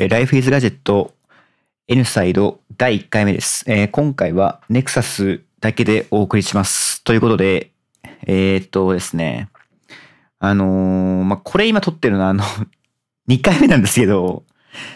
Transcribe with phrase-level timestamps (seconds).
[0.00, 1.10] えー Life is Gadget
[1.88, 3.64] N サイド第1回目です。
[3.66, 7.02] えー今回は Nexus だけでお送りします。
[7.02, 7.72] ということで、
[8.24, 9.48] えーっとですね、
[10.38, 12.44] あのーまあ、これ今撮ってるのはあの、
[13.28, 14.44] 2回目なんですけど、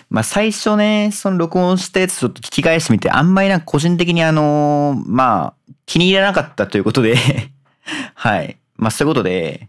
[0.09, 7.17] まあ、最初ね、その録音したやつちょっと聞き返してみて、あんまりなんか個人的にあのーまあ、気に入らなかったということで、
[8.15, 8.57] はい。
[8.77, 9.69] まあ、そういうことで、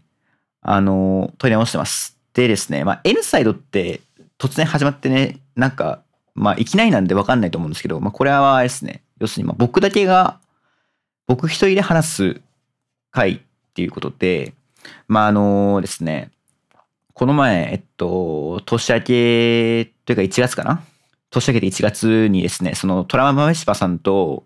[0.62, 2.16] あのー、取り直してます。
[2.34, 4.00] でですね、まあ、N サイドって
[4.44, 6.02] 突然始まってね、なんか、
[6.34, 10.38] まあ、いきなりなんでわかんないと思うんですけど、まあ、これはあれですね、要するに、ま、僕だけが、
[11.26, 12.40] 僕一人で話す
[13.10, 13.40] 回っ
[13.72, 14.52] ていうことで、
[15.08, 16.30] まあ、あのですね、
[17.14, 19.04] この前、えっと、年明け
[20.04, 20.82] というか1月かな？
[21.30, 24.44] 年明けて1月にですね、そのトラマメシパさんと、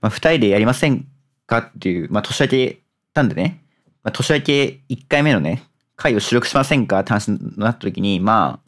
[0.00, 1.06] まあ、二人でやりません
[1.46, 2.78] かっていう、まあ、年明け
[3.12, 3.62] たんでね、
[4.02, 5.64] まあ、年明け1回目のね、
[5.96, 8.67] 回を収録しませんかって話になった時に、まあ、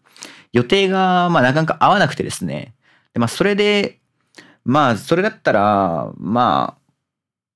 [0.53, 2.75] 予定が、まあ、なかなか合わなくてですね。
[3.13, 3.99] で、まあ、それで、
[4.65, 6.93] まあ、それだったら、まあ、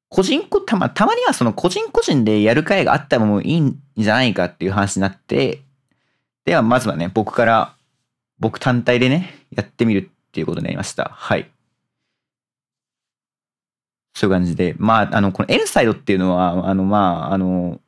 [0.09, 5.61] 個人個、たま、たまにはその個人個人でやる会があったらもいいんじゃないかっていう話になって、
[6.45, 7.75] では、まずはね、僕から、
[8.39, 11.11] 僕単体でね、やってみるっていうことになりました。
[11.12, 11.50] はい。
[14.15, 17.81] そういう感じで、まあ、あの、この N サイドっていうのは、あの、まあ、あの、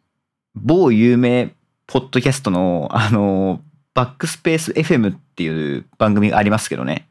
[0.55, 1.53] 某有名
[1.87, 3.61] ポッドキャストの、あの、
[3.97, 7.09] バックスペース FM っていう番組がありますけどね。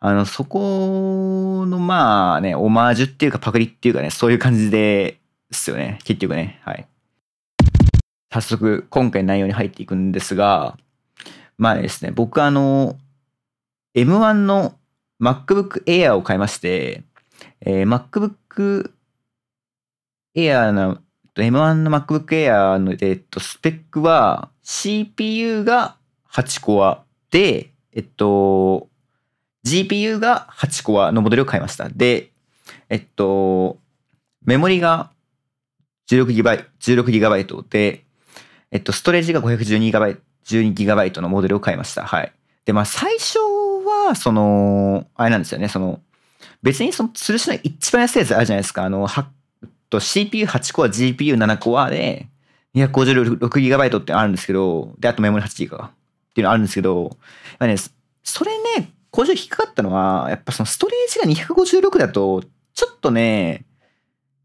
[0.00, 5.18] あの、そこの、まあね、オマージュっていうかパクリっていうかね、そういう感じで、
[5.50, 5.98] すよね。
[6.04, 6.60] 結局ね。
[6.62, 6.86] はい。
[8.30, 10.76] 早速、今回の内容に入っていくんですが、
[11.56, 12.98] まあですね、僕あの、
[13.96, 14.76] M1 の
[15.22, 17.02] MacBook Air を買いまして、
[17.62, 18.92] えー MacBook
[20.36, 20.98] Air の、
[21.34, 25.96] M1 の MacBook Air の、えっと、スペックは CPU が
[26.32, 28.88] 8コアで、えっと、
[29.66, 31.88] GPU が8コアのモデルを買いました。
[31.88, 32.30] で、
[32.88, 33.78] えっと、
[34.44, 35.10] メモリが
[36.10, 38.04] 16GB、16GB で、
[38.70, 42.04] えっと、ストレージが 512GB、12GB のモデルを買いました。
[42.04, 42.32] はい。
[42.64, 46.00] で、まあ、最初は、その、あれなんですよね、その、
[46.62, 48.84] 別にその、吊るしの一番安いやつあるじゃないですか。
[48.84, 49.30] あの、は
[49.90, 52.28] と CPU8 コア、GPU7 コアで、
[52.74, 55.90] 256GB ってあるんですけど、で、あとメモリ 8GB
[56.30, 57.16] っていうのあるんですけど、
[57.58, 57.76] まあね、
[58.22, 62.42] それね、工場引っかかったのは、やっぱそのストレージが256だと、
[62.74, 63.64] ちょっとね、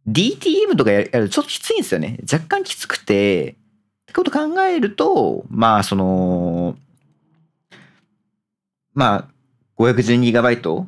[0.07, 2.19] DTM とかやるとちょっときついんですよね。
[2.31, 3.55] 若干きつくて、っ
[4.07, 6.75] てこと考えると、まあ、その、
[8.93, 10.85] まあ、512GB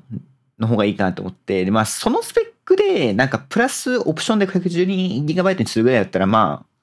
[0.60, 6.77] の方がいいかなと思って、で、まあ、そのスペックで、なんか、プラスオプションで 512GB にするぐらいだったら、まあ、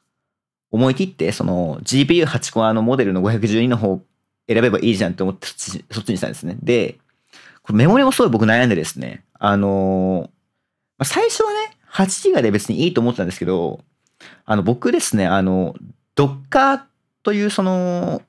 [0.75, 4.01] 思い切って、その、GPU8 コアのモデルの512の方
[4.49, 6.57] 選べばいいじゃんって思って、そっちにしたんですね。
[6.61, 6.99] で、
[7.63, 10.29] これメモリもすごい僕悩んでですね、あのーま
[10.99, 13.85] あ、最初はね、8ギガで別にいいと思ってたんですけど、
[14.45, 15.77] あの、僕ですね、あの、
[16.17, 16.83] Docker
[17.23, 18.21] というその、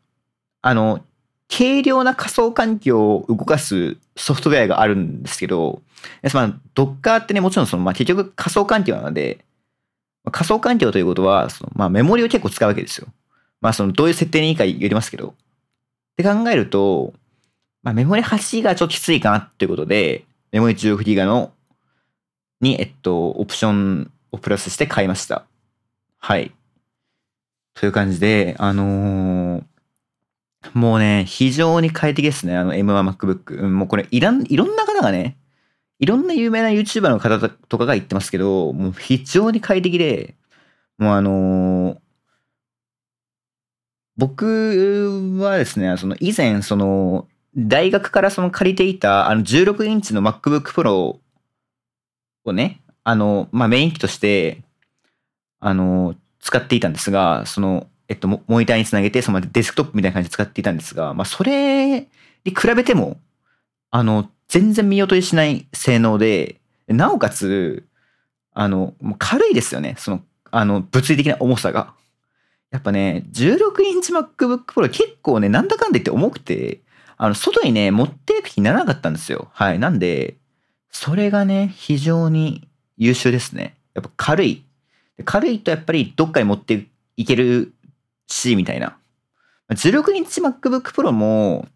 [0.62, 1.02] あの、
[1.50, 5.82] 軽量な仮想環境を動かすソフトウェアがあるんですけど、
[6.32, 9.44] まあ、Docker ってね、もちろんその、まあ、結局仮想環境なので、
[10.32, 13.08] 仮想環境ということは、そのまあ、メモリを結構使うわけですよ。
[13.62, 15.30] まあ、その、どういう設定にいいか言りますけど。
[15.30, 15.34] っ
[16.18, 17.14] て考えると、
[17.84, 21.52] まあ、メモリ8ギガはちょっときついかなっていうことで、メモリ16ギガの、
[22.62, 25.46] に、えっと、オプションをプラスして買いました。
[26.18, 26.52] はい。
[27.74, 29.64] という感じで、あのー
[30.74, 33.68] もうね、非常に快適ですね、あの M1MacBook。
[33.68, 35.38] もうこれいらん、いろんな方がね、
[36.00, 40.36] いろんな有名な YouTuber の方とかが言ってますけど、もう非常に快適で、
[40.98, 42.06] もうあのー
[44.18, 51.20] 僕はですね、その以前、その、大学からその借りていた、あの16インチの MacBook Pro
[52.46, 54.64] をね、あの、まあ、メイン機として、
[55.60, 62.08] あの、使っていたんですが、その、えっと、モニターにつなげて、そのデスクトップみたいな感じで使っていたんですが、まあ、それに
[62.46, 63.18] 比べても、
[63.92, 67.86] あの、全然見劣りしない性能で、なおかつ、
[68.54, 69.96] あの、もう軽いですよね。
[69.98, 70.22] その、
[70.52, 71.94] あの、物理的な重さが。
[72.72, 76.80] やっぱね、16インチ MacBook Pro 結構ね、なんだかんだ言って重くて、
[77.18, 79.50] あの、外にね、持っていく気にならなかったんですよ。
[79.54, 79.80] はい。
[79.80, 80.36] なんで、
[80.92, 83.76] それがね、非常に優秀ですね。
[83.94, 84.64] やっぱ軽い。
[85.24, 86.88] 軽いとやっぱりどっかに持って
[87.18, 87.74] いける
[88.28, 88.98] し、みたいな。
[89.70, 91.68] 16インチ MacBook Pro も、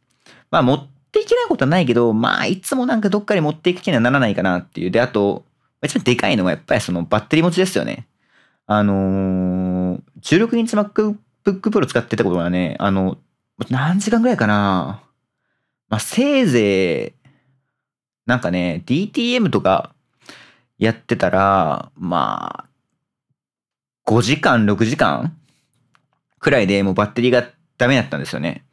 [0.52, 4.92] まあ持っていけないことはないけど、まあいつもなんかどっかに持っていく気にはならないかなっていう。
[4.92, 5.44] で、あと、
[5.84, 8.08] 一番でかいのはやっぱりそのバッテリー持ちですよね。
[8.66, 13.18] あのー、16インチ MacBook Pro 使ってたことはね、あの、
[13.70, 15.02] 何時間ぐらいかな
[15.90, 17.30] まあ、せいぜい、
[18.28, 19.92] なんかね、DTM とか
[20.78, 22.70] やってたら、まあ、
[24.06, 25.36] 5時間、6時間
[26.40, 28.64] くらいでもうバッテリーがダメだったんですよね。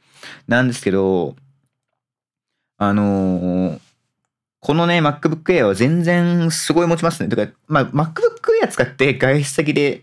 [0.46, 1.36] なんですけど、
[2.78, 3.80] あのー
[4.66, 7.28] このね、MacBook Air は全然すごい持ちますね。
[7.28, 10.02] とか、まあ、MacBook Air 使って外出先で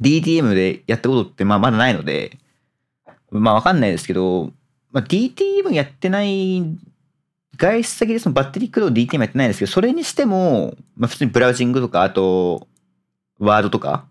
[0.00, 2.38] DTM でやったことってまあまだないので、
[3.30, 4.50] まあわかんないですけど、
[4.92, 6.62] まあ、DTM やってない、
[7.58, 12.66] 外出先でそのバッテリー駆動 DTM やってないんですけど、それにしても、まあ普通にブラウジングとか、あと、
[13.38, 14.06] ワードとか、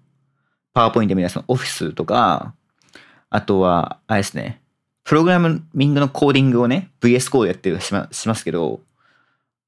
[0.73, 2.53] パワーポイントみたいなそのオフィスとか、
[3.31, 4.61] あとは、あれですね、
[5.09, 8.79] プログラミングのコーディングをね、VS コードやってるしましますけど、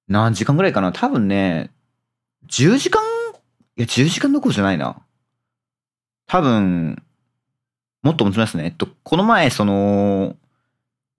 [0.08, 0.92] 何時間ぐらいかな？
[0.92, 1.72] 多分ね、
[2.46, 3.02] 10時間？
[3.76, 5.02] いや、10時間どころじゃないな。
[6.28, 7.02] 多分、
[8.04, 8.66] もっと持ちますね。
[8.66, 10.36] えっと、この前、その、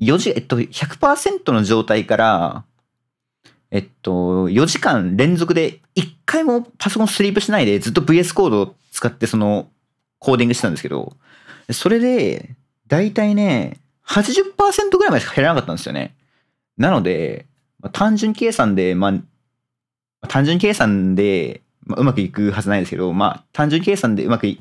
[0.00, 2.64] 4時、えっと、100%の状態から、
[3.72, 9.68] えっと、4時間連続で1回もパソコンスリープしないでずっと VS コードを使ってその
[10.20, 11.16] コーディングしてたんですけど、
[11.72, 12.54] それで、
[12.86, 16.14] だいたいね、80%ぐらいまでしか減らなかったんですよね。
[16.76, 17.46] なので、
[17.80, 19.12] まあ単純計算で、ま
[20.20, 24.56] あ、単純計算で、まあ、うまくいくはずないですけど、まあ、単純計算でうまく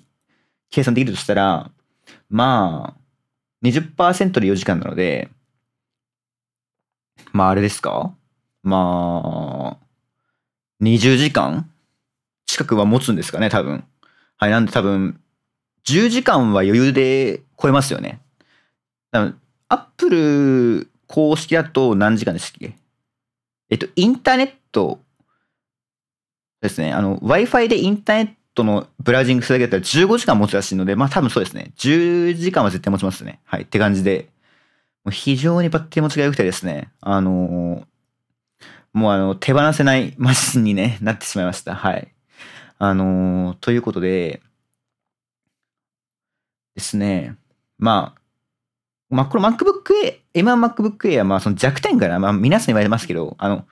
[0.72, 1.70] 計算できるとしたら、
[2.30, 3.02] まあ、
[3.64, 5.30] 20%で4時間なので、
[7.32, 8.14] まあ、あれですか？
[8.64, 9.86] まあ、
[10.82, 11.70] 20時間
[12.48, 13.84] 近くは持つんですかね、多分。
[14.38, 15.22] はい、なんで多分、
[15.86, 18.20] 10時間は余裕で超えますよね。
[19.12, 22.76] アップル公式だと何時間でしたっけ？
[23.70, 25.00] えっと、インターネット
[26.62, 26.92] ですね。
[26.94, 31.72] あの、Wi-Fi でインターネットのブラウジングするだけだったら15時間持つらしいので、まあ多分そうですね。
[31.78, 33.40] 10時間は絶対持ちますね。
[33.46, 33.64] はい。
[33.64, 34.30] って感じで。
[35.04, 36.92] もう非常にバッテリー持ちが良くてですね。
[37.02, 37.86] あのー
[38.94, 41.76] もうあの、手放せないマシンに、ね、 なってしまいました。
[41.76, 42.14] はい。
[42.78, 44.42] あのーということで、
[46.76, 47.36] ですね。
[47.78, 48.21] まあ、
[49.12, 53.66] まあ、この MacBook Air、M1 MacBook Air はまあその弱点から、まあ皆さん言われますけど、あの、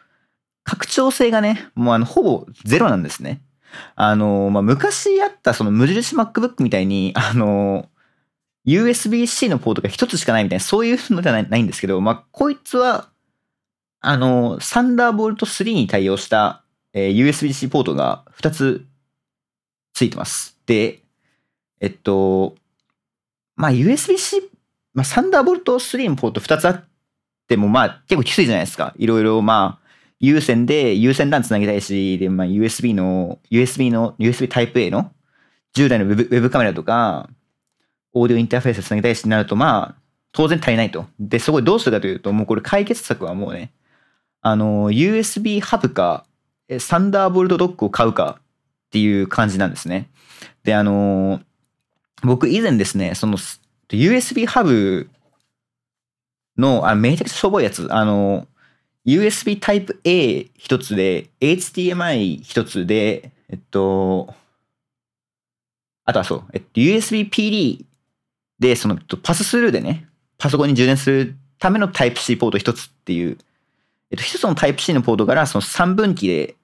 [0.64, 3.42] 拡張性がね、もうあの、ほぼゼロなんですね。
[3.96, 7.88] あの、まあ昔あったその無印 MacBook みたいに、あの、
[8.68, 13.10] USB-C のポートが一つしかないみたいな、そういうのじゃないないんですけど、まあこいつは、
[14.02, 16.64] あの、サンダーボルト3に対応した、
[16.94, 18.86] えー USB-C ポートが2つ
[19.94, 20.58] ついてます。
[20.66, 21.02] で、
[21.80, 22.56] えっと、
[23.56, 24.50] まあ USB-C、
[24.94, 26.84] まあサンダーボルト3のポート2つあっ
[27.48, 28.94] ても、まあ結構きついじゃないですか。
[28.98, 29.90] いろいろまあ、
[30.20, 35.12] 有線で有線 LAN つなげたいし、で、まあ USB の、USB の、USB Type-A の
[35.74, 37.30] 従来のウェブウェブカメラとか、
[38.14, 40.02] オーディオインターフェースつなげたいしになると、まあ、
[40.32, 41.06] 当然足りないと。
[41.20, 43.72] で、そこでどうするかというと、もうこれ解決策はもうね、
[44.42, 46.26] あの、USB ハブか、
[46.80, 50.10] サンダーボルトドックを買うかっていう感じなんですね。
[50.64, 51.42] で、あの、
[52.24, 53.38] 僕以前ですね、その
[53.98, 55.10] USB ハブ
[56.58, 58.48] の、あめちゃくちゃしょぼいやつ、あの、
[59.06, 64.34] USB Type A 一つで、HDMI 一つで、えっと、
[66.06, 67.86] あとはそう、えっと、USB PD
[68.60, 70.08] で、そのパススルーでね、
[70.38, 73.38] パソコンに充電するための Type-C ポート一つっていう、
[74.12, 76.56] えっと、一つの Type-C のポートからその3分岐で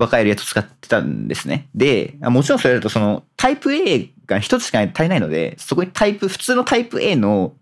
[0.00, 1.68] 分かれるやつ使ってたんですね。
[1.74, 7.52] で、もちろんそれだとその Type-A が一つしか足りないので、そこにタイプ、普通の Type-A の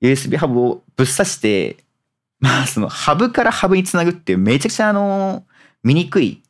[0.00, 1.76] USB ハブをぶっ刺して、
[2.38, 5.44] まあそのハブからハブにつなぐっていうめちゃくちゃあの、
[5.82, 6.42] 見にくい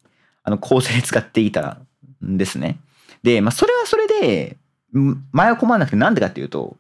[0.45, 1.81] あの構成で使っていた
[2.25, 2.79] んですね。
[3.25, 4.59] で、まあそれはそれで、
[5.33, 6.77] 前は困らなくてなんでかっていうと、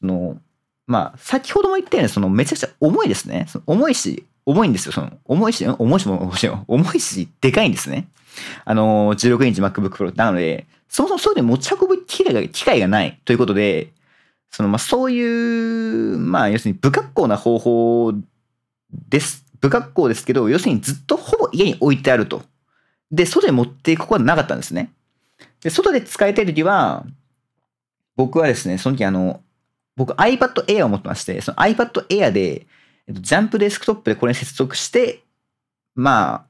[0.00, 0.38] その、
[0.86, 3.44] まあ先ほども言ったようにそのめちゃくちゃ重いですね。
[3.50, 4.92] その重いし、重いんですよ。
[4.92, 8.08] その重いし、重いし重いし、重いし、でかいんですね。
[8.64, 13.92] あの、16インチ MacBook Pro なので、そもそもそういうの持ち運ぶ機会が機会がないということで、
[14.50, 18.12] そのまあそういう、まあ要するに不格好な方法
[19.08, 19.44] です。
[19.60, 22.42] 不格好ですけど、要するにずっとほぼ家に置いてあると。
[23.10, 24.92] で、外に持っていくことはなかったんですね。
[25.60, 27.04] で、外で使いたいときは、
[28.16, 29.40] 僕はですね、その時あの、
[29.96, 32.66] 僕 iPad Air を持ってまして、その iPad Air で、
[33.08, 35.22] ジャンプデスクトップでこれに接続して、
[35.94, 36.46] ま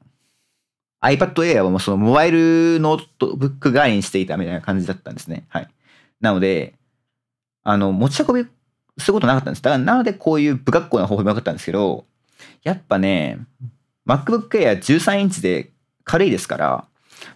[1.01, 5.45] あ、iPad Air はもうそのモバイルノートブック代わりにしていたみたいな感じだったんですね。
[5.49, 5.67] はい。
[6.19, 6.73] なので、
[7.63, 8.49] あの、持ち運び
[8.97, 9.61] することなかったんです。
[9.61, 12.05] だから、なのでこういう不格好な方法もよかったんですけど、
[12.63, 13.39] やっぱね、
[14.07, 15.71] MacBook Air 13インチで
[16.03, 16.87] 軽いですから、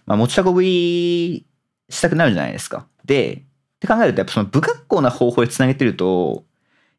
[0.06, 1.46] まあ、持ち運び
[1.88, 2.86] したくなるじゃないですか。
[3.04, 6.44] で、って考えると、やっぱその不格好な方法でつなげてると、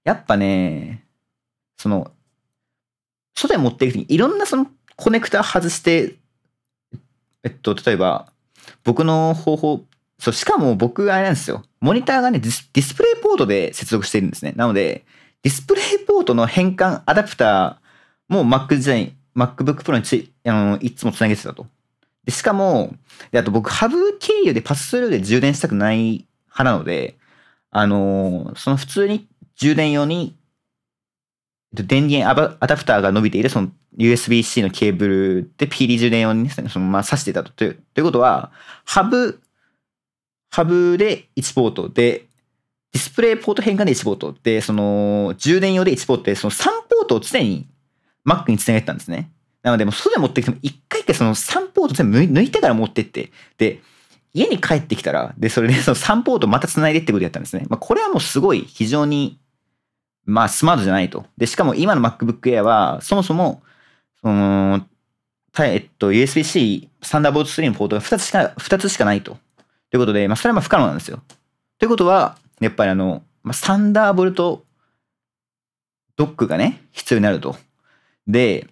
[0.03, 1.05] やっぱね、
[1.77, 2.11] その、
[3.35, 6.15] 外に持っていくときにいろんなそのコネクタ外して、
[7.43, 8.27] えっと、例えば、
[8.83, 9.85] 僕の方法、
[10.19, 11.63] そう、しかも僕、あれなんですよ。
[11.81, 14.53] モニターがねディス、プレイポートで接続しているんですね。
[14.55, 15.05] なので、
[15.41, 21.67] ディスプレイポートの変換アダプターも Mac 時代、MacBook Pro についあのいつもつなげてたと。
[22.23, 22.95] で、しかも、
[23.31, 27.17] であと僕、ハブ経由でパススルーで充電したくない派なので、
[27.71, 30.37] あのその普通に充電用に、
[31.73, 37.51] 電源アダプターが伸びているその USB-C のケーブルで PD 充電用に、ね、そのまあ挿していたと。
[37.51, 38.51] ということは、
[38.85, 39.39] ハブ、
[40.51, 42.25] ハブで1ポートで、
[42.91, 47.67] ディスプレイポート変換で1ポートで、その充電用で1ポートで、その3ポートを常に
[48.27, 49.31] Mac につなげてたんですね。
[49.63, 53.81] なので、もう外で持ってきても、一回一回その3ポート全部抜いてから持ってって、で、
[54.33, 57.65] 家に帰ってきたら、で、それでその3ポートまた繋いでってことやったんですね。
[57.69, 59.39] まあ、これはもうすごい非常に、
[60.25, 61.25] まあ、スマートじゃないと。
[61.37, 63.61] で、しかも今の MacBook Air は、そもそも、
[64.21, 64.85] その、
[65.59, 69.37] えっと、USB-C、サンダーボルト3のポートが2つしか、2つしかないと。
[69.91, 71.21] ということで、まあ、それはまあ不可能なんですよ。
[71.77, 74.63] ということは、やっぱりあの、まあ、サンダーボルト
[76.15, 77.57] ドックがね、必要になると。
[78.27, 78.67] で、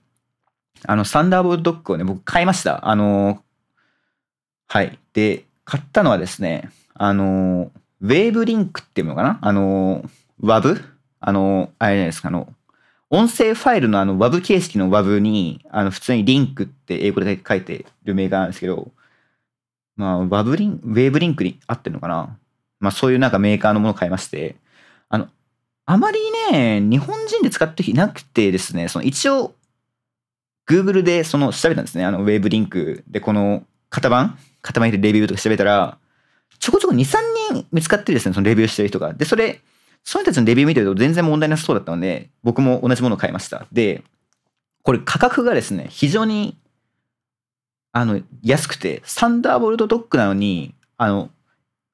[0.88, 2.88] あの、サンダーボルトドックをね、僕買いました。
[2.88, 3.44] あの、
[4.68, 4.98] はい。
[5.14, 9.38] で、買ったのはですね、あの、ウェーブリンクっていうのかな？
[9.42, 10.04] あの、
[10.42, 10.84] WAV?
[11.22, 12.54] あの、あれじゃないですか、あの、
[13.10, 18.92] 音声ファイルのあの WAV 形式の WAV に、あの、普通にリンクって英語で書いてるメーカーなんですけど、
[19.96, 22.38] まあ、WAV リン、ウェーブリンクに合ってるのかな
[22.80, 24.56] まあ、そういうなんかメーカーのものを買いまして、
[25.10, 25.28] あの、
[25.86, 26.20] あまり
[26.52, 29.54] ね、日本人で使っていなくてですね、その一応、
[30.68, 32.06] Google でその調べたんですね。
[32.06, 34.38] あの、ウェーブリンクでこの型番？
[34.62, 35.98] 型番でレビューとか調べたら、
[36.60, 37.18] ちょこちょこ2、3
[37.54, 39.14] 人見つかってですね、そのレビューしてる人が。
[39.14, 39.60] で、それ、
[40.04, 43.68] その人たちのレビュー見てると全然問題なさそうだったので、僕も同じものを買いました。
[43.72, 44.04] で、
[44.84, 46.58] これ価格がですね、非常に、
[47.94, 51.30] あの、安くて、サンダーボルトドックなのに、あの、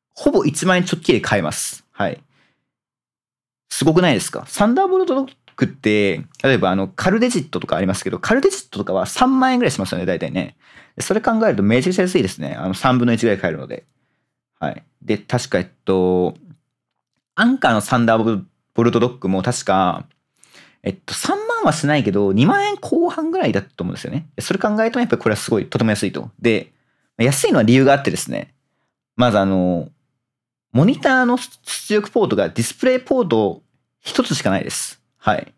[0.09, 1.85] ほぼ1万円ちょっきり買えます。
[1.91, 2.21] はい。
[3.69, 4.45] すごくないですか？
[4.47, 10.55] サンダーボルトドックって、例えばあの、カルデジットとかありますけど、カルデジットとかは3万円ぐらいしますよね、大体ね。
[10.99, 12.55] それ考えるとめちゃくちゃ安いですね。
[12.55, 13.85] あの、3分の1ぐらい買えるので。
[14.59, 14.83] はい。
[15.03, 16.35] で、確か、えっと、
[17.39, 20.08] アンカーのサンダーボルトドックも確か、
[20.82, 24.27] えっと、3万はしないけど、2万円後半ぐらいだったと思うんですよね。
[24.39, 26.32] それ考えると、やっぱりこれはすごい、とても安いと。
[26.41, 26.74] で、
[27.20, 28.56] 安いのは理由があってですね、
[29.15, 29.89] まずあの、
[30.72, 33.62] モニターの出力ポートがディスプレイポート
[34.01, 35.00] 一つしかないです。
[35.17, 35.53] はい。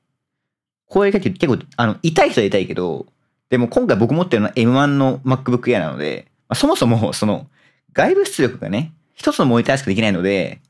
[0.85, 3.05] これ結構、あの、痛い人は痛いけど、
[3.49, 7.47] でも今回僕持ってるのは M1 の MacBook Air なので、まあ、そもそもその
[7.93, 10.61] 外部出力がね、一つのモニターしかできないので、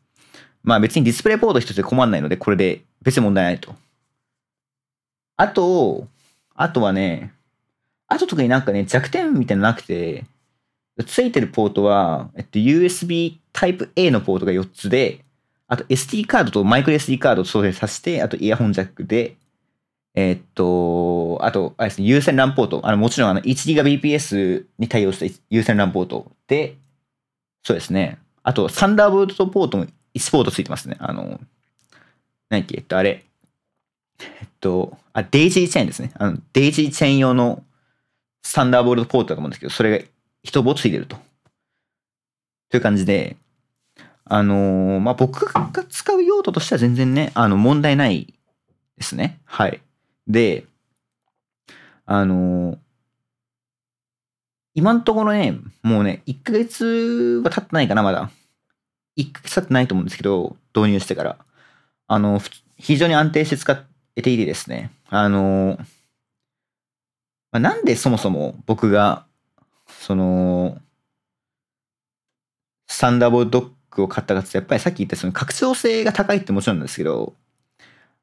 [0.64, 3.76] まあ別にディスプレイポート一つで困らないので、これで別に問題ないと。
[5.38, 6.08] あと、
[6.56, 7.34] あとはね、
[8.08, 10.26] あと特になんかね、弱点みたいなのなくて、
[11.06, 15.24] ついてるポートは、えっと、USB Type A のポートが4つで、
[15.68, 19.38] あと SD カードとマイクロ SD カードを搭載させて、あとイヤホンジャックで、
[20.16, 22.82] え、っと、あと、あれですね、有線 LAN ポート。
[22.84, 26.76] あの、もちろん、あの、1GBps に対応した有線 LAN ポートで、
[27.64, 28.18] そうですね。
[28.42, 30.98] あと、サンダーボルトポートも1ポートついてますね。
[31.00, 31.40] あの、
[32.50, 33.26] 何っけ、えっと、あれ。
[34.20, 36.12] えっと、あ、デイジーチェーンですね。
[36.16, 37.64] あの、デイジーチェーン用の
[38.44, 40.06] サンダーボルトポートだと思うんですけど、それが
[40.46, 41.18] 1ポートついてると。
[42.70, 43.38] という感じで、
[44.26, 48.34] あのー、まあ、僕が使う用途としては全然ね、あの、問題ない
[48.98, 49.40] ですね。
[49.46, 49.82] はい。
[50.28, 50.66] で、
[52.06, 52.78] あのー、
[54.76, 58.30] 今のところね、もうね、1ヶ月は経ってないかな、まだ。
[59.20, 61.38] 1ヶ月経ってないと思うんですけど、導入してから。
[62.08, 62.42] あの、
[62.78, 63.86] 非常に安定して使
[64.16, 65.78] えていてですね、あの、
[67.52, 69.26] まあ、なんでそもそも僕が、
[69.88, 70.80] その、
[72.88, 77.34] スタンダーボルドックを買ったかってやっぱりさっき言ったその拡張性が高いってもちろんなんですけど、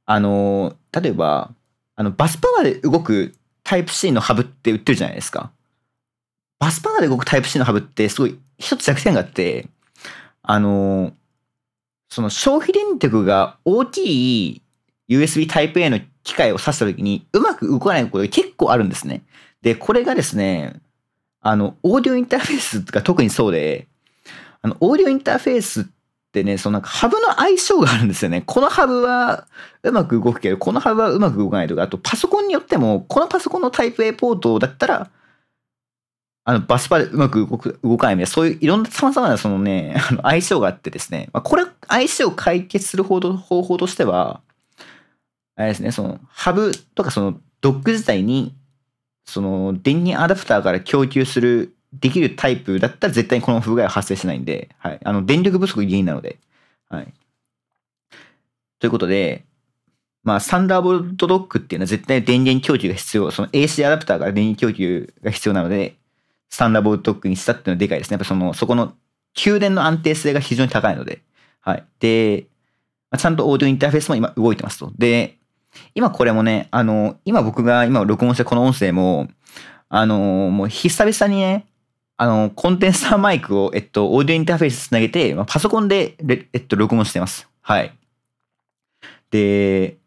[0.07, 1.53] あの、例えば、
[1.97, 3.35] あの、バスパワーで動く
[3.65, 5.50] タイプ C のハブって売ってるじゃないですか。
[6.59, 9.69] バスパワーで動くタイプ C のハブってすごい一つ弱点があって、
[10.47, 11.12] あの、
[12.09, 14.62] その消費電力が大きい
[15.09, 19.23] USB タイプ A の機械を挿した時にうまく動かないことが結構あるんですね。
[19.62, 20.81] で、これがですね、
[21.41, 23.88] あの、オーディオインターフェースが特にそうで、
[24.62, 25.85] あの、オーディオインターフェースっ
[26.33, 28.43] てね、そのなんかハブの相性があるんですよね。
[28.47, 29.47] このハブは
[29.83, 35.11] うまく動くけど、このハブはうまく動かないとか、あとパソコンによっても、このパソコンのタイプ A ポートだったら、
[36.49, 44.41] あの、バスパでうまく動く、動かないみたいな、そういういろんな様々なそのね、 あの相性があってですね、まあ、これ、相性を解決する方方法としては、
[45.57, 48.55] あれですね、その、ハブとかその、ドック自体に、
[49.25, 55.00] その、電源アダプターから供給する、できるタイプだったら絶対にこの不具合は発生しないんで、はい。
[55.03, 56.38] あの、電力不足原因なので、
[56.88, 57.12] はい。
[58.79, 59.45] ということで、
[60.23, 65.97] まあ、サンダーボルトドックっていうのは絶対電源供給が必要、その AC アダプターから電源供給が必要なので、
[66.49, 68.15] サンダーボルトックにしたっていうのはでかいですね。
[68.15, 68.95] やっぱその、そこの
[69.35, 71.23] 給電の安定性が非常に高いので、
[71.61, 71.85] はい。
[72.00, 72.47] で、
[73.17, 74.93] ちゃんとオーディオインターフェースも今動いてますと。
[74.97, 75.38] で、
[75.95, 79.29] 今これもね、あの、今僕が今録音したこの音声も、
[79.88, 80.19] あの、
[80.50, 81.67] もう久々にね、
[82.17, 86.17] あの、コンテンサーマイクを、えっと、オーディオインターフェースつなげて、まあパソコンで、
[86.53, 87.49] えっと、録音してます。
[87.61, 87.93] はい。
[89.31, 89.99] で、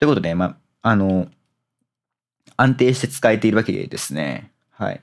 [0.00, 1.28] ということで、まあ、あの、
[2.56, 4.50] 安定して使えているわけですね。
[4.76, 5.02] はい。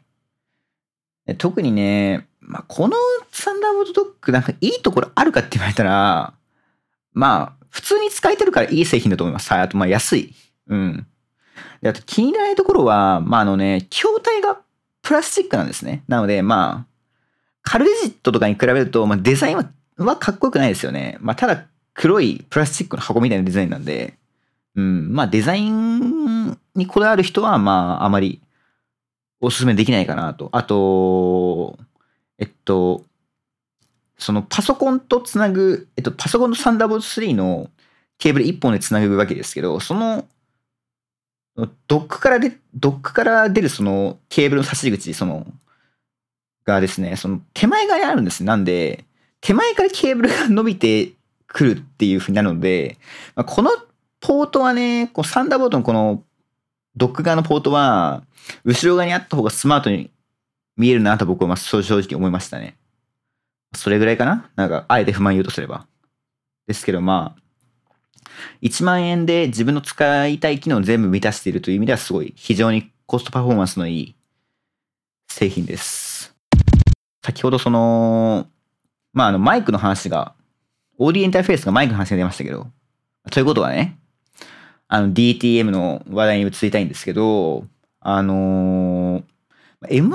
[1.38, 2.96] 特にね、まあ、この
[3.32, 6.34] サンダーボルトドックなんかいいところあるかって言われたら、
[7.14, 9.52] まあ、普通に使えてるからいい製品だと思います。
[9.52, 10.34] あと、まあ、安い。
[10.68, 11.08] うん。
[11.82, 14.60] で、あと気にならないところは、まあ、あのね、筐体が
[15.02, 16.04] プラスチックなんですね。
[16.08, 16.94] なので、まあ、
[17.62, 21.18] カルデジットとかに比べると、まあ、デザインははかっこよくないですよね。
[21.22, 24.16] まあ、ただ黒いプラスチックの箱みたいなデザインなんで、
[24.76, 28.42] うん、まあデザインにこだわる人は、まああまり
[29.44, 30.48] おすすめできないかなと。
[30.54, 31.78] あと、
[32.40, 33.04] えっと、
[34.18, 37.70] そのパソコンとつなぐ、えっと、パソコンのサンダーボルト3の
[38.18, 40.26] ケーブル1本でつなぐわけですけど、その、
[41.88, 45.46] ドックからで、ドックから出るそのケーブルの差し口、その、
[46.64, 48.46] がですね、その手前側にあるんです。
[48.46, 49.04] なんで、
[49.42, 51.12] 手前からケーブルが伸びて
[51.48, 52.98] くるっていうふうになるので、
[53.36, 53.72] まあ、この
[54.22, 56.24] ポートはね、こうサンダーボルトのこの
[56.96, 58.24] ドック側のポートは、
[58.64, 60.12] 後ろ側にあった方がスマートに
[60.78, 62.78] 見えるなと僕は正直思いましたね。
[63.76, 64.50] それぐらいかな？
[64.56, 65.88] なんか、あえて不満言うとすれば。
[66.68, 67.42] ですけど、まあ、
[68.62, 74.16] 1万円で自分の使いたい機能を全部満たしているという意味ではすごい非常にコストパフォーマンスのいい
[75.28, 76.36] 製品です。
[77.24, 78.48] 先ほどその、
[79.14, 80.36] まああのマイクの話が、
[80.98, 82.68] オーディインターフェースがマイクの話が出ましたけど、
[83.32, 83.98] ということはね、
[84.94, 87.66] あの DTM の話題に移りたいんですけど、
[88.00, 90.08] あのー、M1、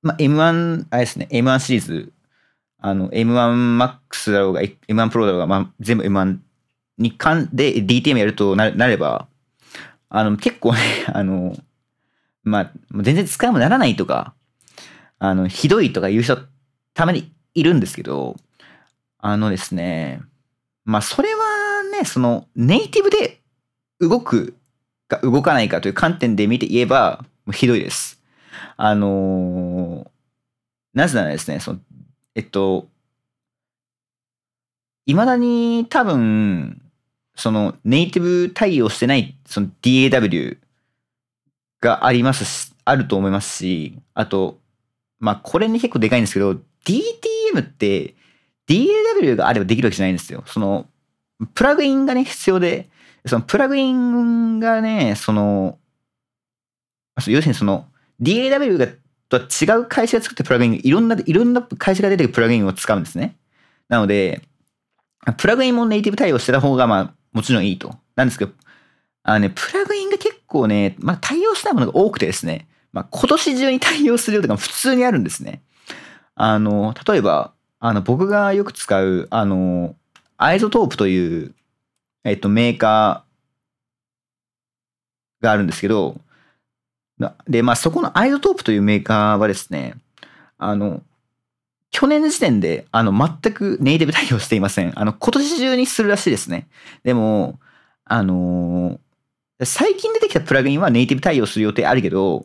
[0.00, 2.12] ま、M1、あれですね、M1 シリーズ、
[2.78, 6.38] あの、M1MAX だろうが、M1 Pro だろうが、ま、全部 M1
[6.96, 9.28] に関で DTM やるとななれば、
[10.08, 10.80] あの、結構ね、
[11.12, 11.54] あの、
[12.44, 14.32] まあ、全然使いもならないとか、
[15.18, 16.38] あの、ひどいとか言う人、
[16.94, 18.36] たまにいるんですけど、
[19.18, 20.22] あのですね、
[20.86, 21.43] まあ、それは
[22.04, 23.40] そのネイティブで
[24.00, 24.54] 動く
[25.08, 28.20] か動かないかという観点で見て言えば、ひどいです。
[28.76, 30.08] あのー、
[30.94, 31.80] なぜならですね、その、
[32.34, 32.88] えっと、
[35.06, 36.80] いまだに多分、
[37.36, 40.58] そのネイティブ対応してないその DAW
[41.80, 44.58] がありますし、あると思いますし、あと、
[45.18, 46.52] まあこれに結構でかいんですけど、
[46.84, 48.14] DTM って
[48.68, 50.42] DAW があればできるわけじゃないんですよ。
[50.46, 50.86] その
[51.54, 52.88] プラグインがね、必要で、
[53.26, 55.78] そのプラグインがね、その、
[57.26, 57.86] 要するにその
[58.20, 58.88] DAW が
[59.28, 63.36] とは違う会社が作ったプラグイン、いろんな、いろんな会社が出てくるプラグインを使うんですね。
[63.88, 64.42] なので、
[65.38, 67.96] プラグインもネイティブ対応してた方が、まあ、もちろんいいと。
[68.16, 68.52] なんですけど、
[69.22, 75.62] あのね、プラグインが結構ね、まあ、対応したいものが多くてですね、まあ、今年中に対応するよとか普通にあるんですね。
[76.34, 79.96] あの、例えば、あの、僕がよく使う、あの、
[80.44, 81.54] iZotope という、
[82.24, 86.20] えっと、メーカーがあるんですけど、
[87.48, 89.94] で、まあ、そこの iZotope というメーカーはですね、
[90.58, 91.02] あの、
[91.90, 94.92] 去年の時点で、あの、全くネイティブ対応していません。
[94.98, 96.66] あの、今年中にするらしいですね。
[97.04, 97.58] でも、
[98.04, 102.42] あのー、最近出てきたプラグインはネイティブ対応する予定あるけど、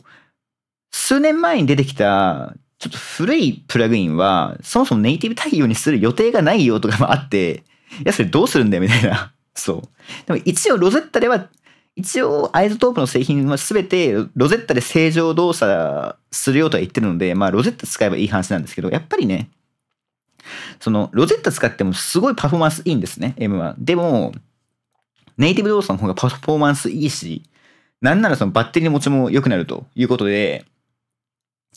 [0.91, 7.63] 数年前に出てきた、ちょっと古いプラグインは、そもそもネイティブ対応にする予定がないよとかもあって、
[7.99, 9.33] いや、それどうするんだよみたいな。
[9.55, 9.81] そう。
[10.27, 11.47] でも一応 Rosetta では、
[11.95, 19.49] 一応 iZotope の製品は全て Rosetta で正常動作するよとは言ってるので、まあ Rosetta 使えばいい話なんですけど、やっぱりね、
[20.79, 23.75] その Rosetta 使ってもすごいパフォーマンスいいんですね、M は。
[23.77, 24.33] でも、
[25.37, 27.43] ネイティブ動作の方がパフォーマンスいいし、
[28.01, 30.65] なんならそのバッテリーの持ちも良くなるということで、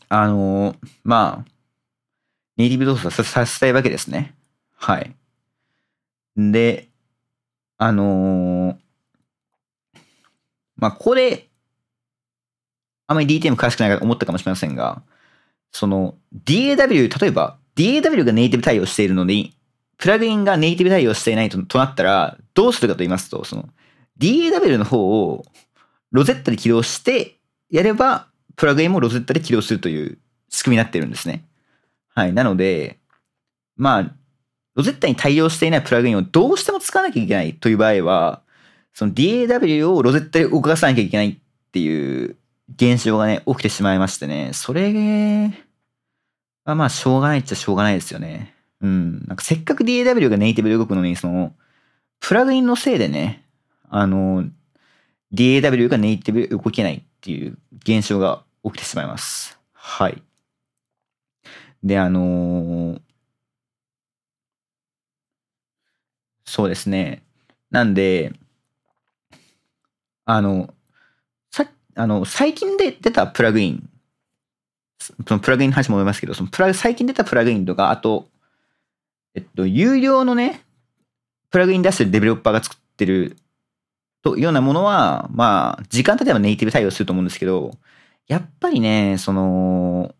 [0.08, 1.50] あのまあ、
[2.56, 4.34] ネイティブ動作させたいわけですね。
[4.76, 5.14] はい。
[6.36, 6.88] で、
[7.78, 8.76] あのー、
[10.76, 11.48] まあ、ここで、
[13.06, 15.02] あまり DTM 詳しくないかと思ったかもしれませんが、
[15.70, 16.14] その
[16.44, 19.54] DAW、例えば DAW がネイティブ対応しているのに、
[19.98, 23.68] プラグインがネイティブ対応していないととなったら、どうするかと言いますと、その
[24.18, 25.44] DAW の方を
[26.10, 27.38] Rosetta で起動して
[27.70, 30.18] やれば、プラグインも Rosetta で起動するという
[30.48, 31.44] 仕組みになってるんですね。
[32.14, 32.32] はい。
[32.32, 32.98] なので、
[33.76, 34.12] まあ、
[34.74, 38.42] Rosetta に対応していないプラグインをどうしても使わなきゃいけないという場合は、
[38.94, 41.36] その DAW を Rosetta で動かさなきゃいけないっ
[41.72, 42.36] ていう
[42.74, 45.52] 現象がね、起きてしまいましてね、それ
[46.64, 48.54] はまあしょうがないっちゃしょうがないですよね。
[48.80, 49.24] うん。
[49.26, 51.54] なんかせっかく DAW がネイティブで動くのに、その、
[52.20, 53.44] プラグインのせいでね、
[53.88, 54.44] あの、
[55.32, 59.58] DAW がネイティブで動けないっていう現象が起きてしまいます。
[59.72, 60.22] はい。
[61.82, 63.00] で、あのー、
[66.52, 67.22] そうですね。
[67.70, 68.34] なんで、
[70.26, 70.74] あの、
[71.50, 73.88] さあの、最近で出たプラグイン、
[75.00, 78.28] そのプラグインの話も思いますけど、そのプラ、最近出たプラグインとか、あと、
[79.34, 80.60] えっと、有料のね、
[81.48, 83.38] プラグイン出してるデベロッパーが作ってる
[84.20, 87.70] というようなものは、まあ、時間経てばネイティブ対応すると思うんですけど、
[88.28, 90.14] やっぱりね、その、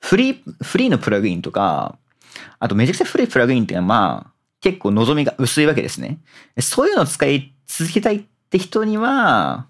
[0.00, 1.96] フリー、フリーのプラグインとか、
[2.58, 4.33] あとめちゃくちゃ古いプラグインっていうのは、まあ、
[4.64, 6.20] 結構望みが薄いわけですね。
[6.58, 9.66] そういうのを使い続けたいって人には、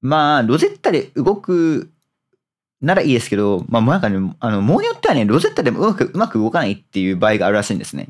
[0.00, 1.88] まあ、 Rosetta で動く
[2.80, 8.08] ならいいですけど、まあ、なんかね、あの、ものによってはね、 Rosetta でもうまく、うまく動かないっていう場合があるらしいんですね。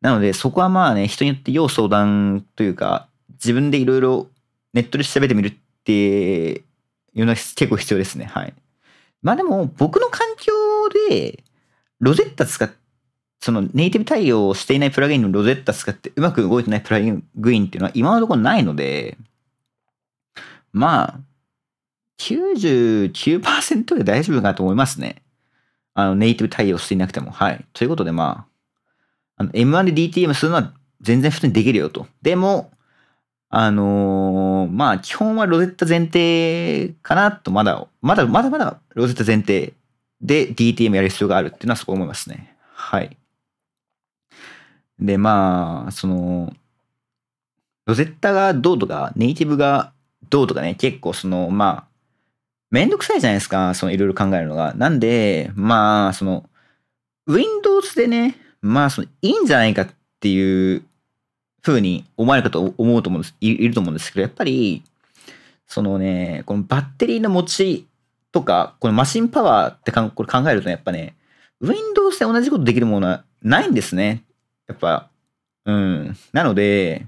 [0.00, 4.26] なので、そこはまあね、人によって要相談というか、自分でいろいろ
[4.74, 6.62] ネットで調べてみるってい
[7.14, 8.24] うのは結構必要ですね。
[8.24, 8.54] はい。
[9.22, 10.52] まあでも、僕の環境
[11.08, 11.44] で、
[12.00, 12.68] Rosetta 使っ、
[13.40, 17.00] そのネイティブ対応をしていないプラグインの Rosetta 使ってうまく動いてないプラ
[17.36, 19.16] グインっていうのは今のところないので、
[20.72, 21.20] まあ、
[22.18, 25.22] 99%で大丈夫かなと思いますね。
[25.94, 27.30] あの、ネイティブ対応していなくても。
[27.30, 27.64] はい。
[27.72, 28.46] ということで、ま
[29.36, 32.06] あ、あの M1 で DTM するのは全然普通にできるよと。
[32.22, 32.72] でも、
[33.50, 39.72] あのー、まあ、基本は Rosetta 前提かなと、まだ、まだ、まだまだ Rosetta 前提
[40.20, 42.54] で DTM やる必要があるっていうのはそこ思いますね。
[42.74, 43.16] はい。
[45.00, 46.52] で、まあ、その、
[47.86, 49.92] Rosetta がどうとか、ネイティブが
[50.30, 51.84] どうとかね、結構その、まあ、
[52.70, 54.74] めんどくさいじゃないですか、そのいろいろ考えるのが。
[54.74, 56.48] なんで、まあ、その、
[57.26, 59.88] Windows でね、まあ、その、いいんじゃないかっ
[60.20, 60.82] ていう
[61.62, 64.82] ふうに思われるかと思うと思うんです、いると思うんですけど、やっぱり、
[65.66, 67.86] そのね、このバッテリーの持ち
[68.32, 71.14] とか、このマシンパワーってかこれ考えると、やっぱね、
[71.60, 74.22] Windows で同じことできるものはないんですね。
[74.68, 75.10] やっぱ、
[75.64, 76.16] うん。
[76.32, 77.06] なので、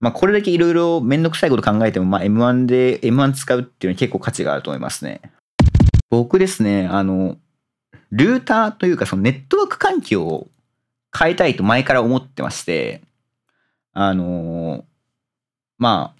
[0.00, 5.20] まあ、これだけいろいろめんどくさいこと考えても、まあ、M1 で、M1 使うっていうのは結構価値があると思いますね。
[6.08, 7.36] 僕ですね、あの、
[8.10, 10.48] ルーターというか、そのネットワーク環境を
[11.16, 13.02] 変えたいと前から思ってまして、
[13.92, 14.84] あの、
[15.78, 16.14] ま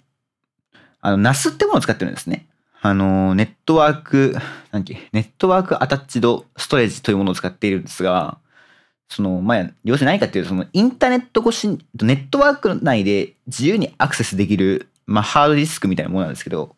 [1.01, 2.45] あ、あの、NAS ってものを使ってるんですね。
[2.81, 4.35] あの、ネットワーク、
[4.71, 8.37] なんけ、ネットワークアタッチドストレージというものを使っているんですが、
[9.11, 16.77] その、まあ、要するに何かっていうと、そのインターネット越し、ネットワーク内で自由にアクセスできる、まあ、ハードディスクみたいなものなんですけど、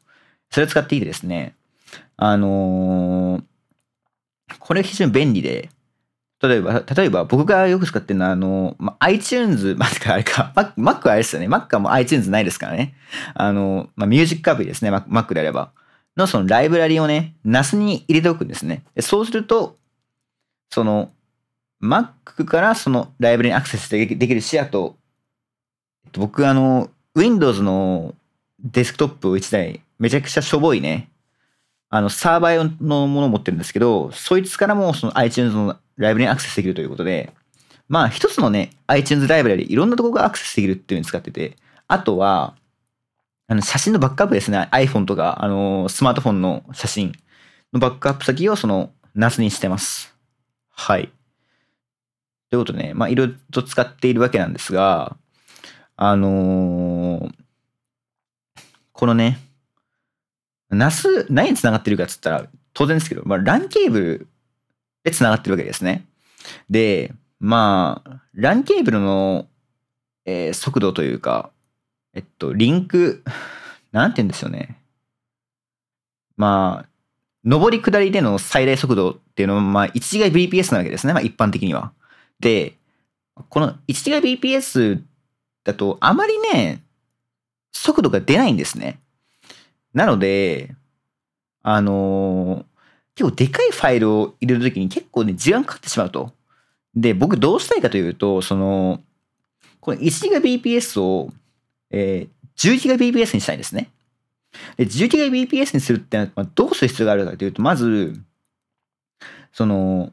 [0.49, 1.53] それを使っていてですね、
[2.17, 3.43] あのー、
[4.57, 5.69] これ非常に便利で、
[6.41, 11.47] 例えば、例えば僕がよく使ってるのは、あの、まあ、iTunes、 まあ、あれか、Mac はあれですよね。
[11.47, 12.95] Mac はもう iTunes ないですからね。
[13.35, 14.89] あの、まあ、ミュージックアプリですね。
[14.89, 15.71] Mac であれば。
[16.17, 18.83] のそのライブラリをね、NAS に入れておくんですね。
[18.99, 19.77] そうすると、
[20.71, 21.11] その、
[21.83, 24.95] Mac からそのライブラリにアクセスできるし、あと、
[26.13, 28.15] 僕あの、Windows の
[28.59, 31.09] デスクトップを1台、めちゃくちゃしょぼいね、
[31.89, 37.33] あの、サーバー用のものを持ってるんですけど、そいつからもその iTunes のライブラリにアクセスできるということで、
[37.89, 42.55] まあ一つのね、iTunes ライブラリいろんなとこがアクセスできるっていうのに使ってて、あとは、
[43.47, 44.69] あの写真のバックアップですね。
[44.71, 47.11] iPhone とか、あの、スマートフォンの写真
[47.73, 50.15] のバックアップ先をその NAS にしてます。
[50.69, 51.11] はい。
[52.53, 55.17] ということでね、まあ、いろいろと使っているわけなんですが、
[55.95, 57.31] あのー、
[58.91, 59.39] このね、
[60.69, 64.27] NAS、何に繋がってるかっつったら、当然ですけど、まあ、LAN ケーブル
[65.03, 66.05] で繋がってるわけですね。
[66.69, 69.47] で、まあ、LAN ケーブルの、
[70.25, 71.49] えー、速度というか、
[72.13, 73.23] えっと、リンク、
[73.91, 74.77] なんて言うんですよね。
[76.37, 76.89] まあ、
[77.43, 81.13] 上り下りでの最大速度っていうのは、まあ、1GBps なわけですね。
[81.13, 81.93] まあ、一般的には。
[82.43, 82.75] で、
[83.49, 85.01] この 1TBps
[85.63, 86.83] だとあまりね、
[87.71, 88.99] 速度が出ないんですね。
[89.93, 90.75] なので、
[91.61, 92.65] あのー、
[93.15, 96.33] 結構でかいファイルを入れるときに結構ね、時間かかってしまうと
[96.95, 98.99] で、僕どうしたいかというと、その、
[99.79, 101.31] この 1GBps を、
[101.91, 103.89] えー、10GBps にしたいんですね。
[104.75, 108.19] で、10GBps にするってのはどうする必要があるかというと、まず、
[109.53, 110.11] その、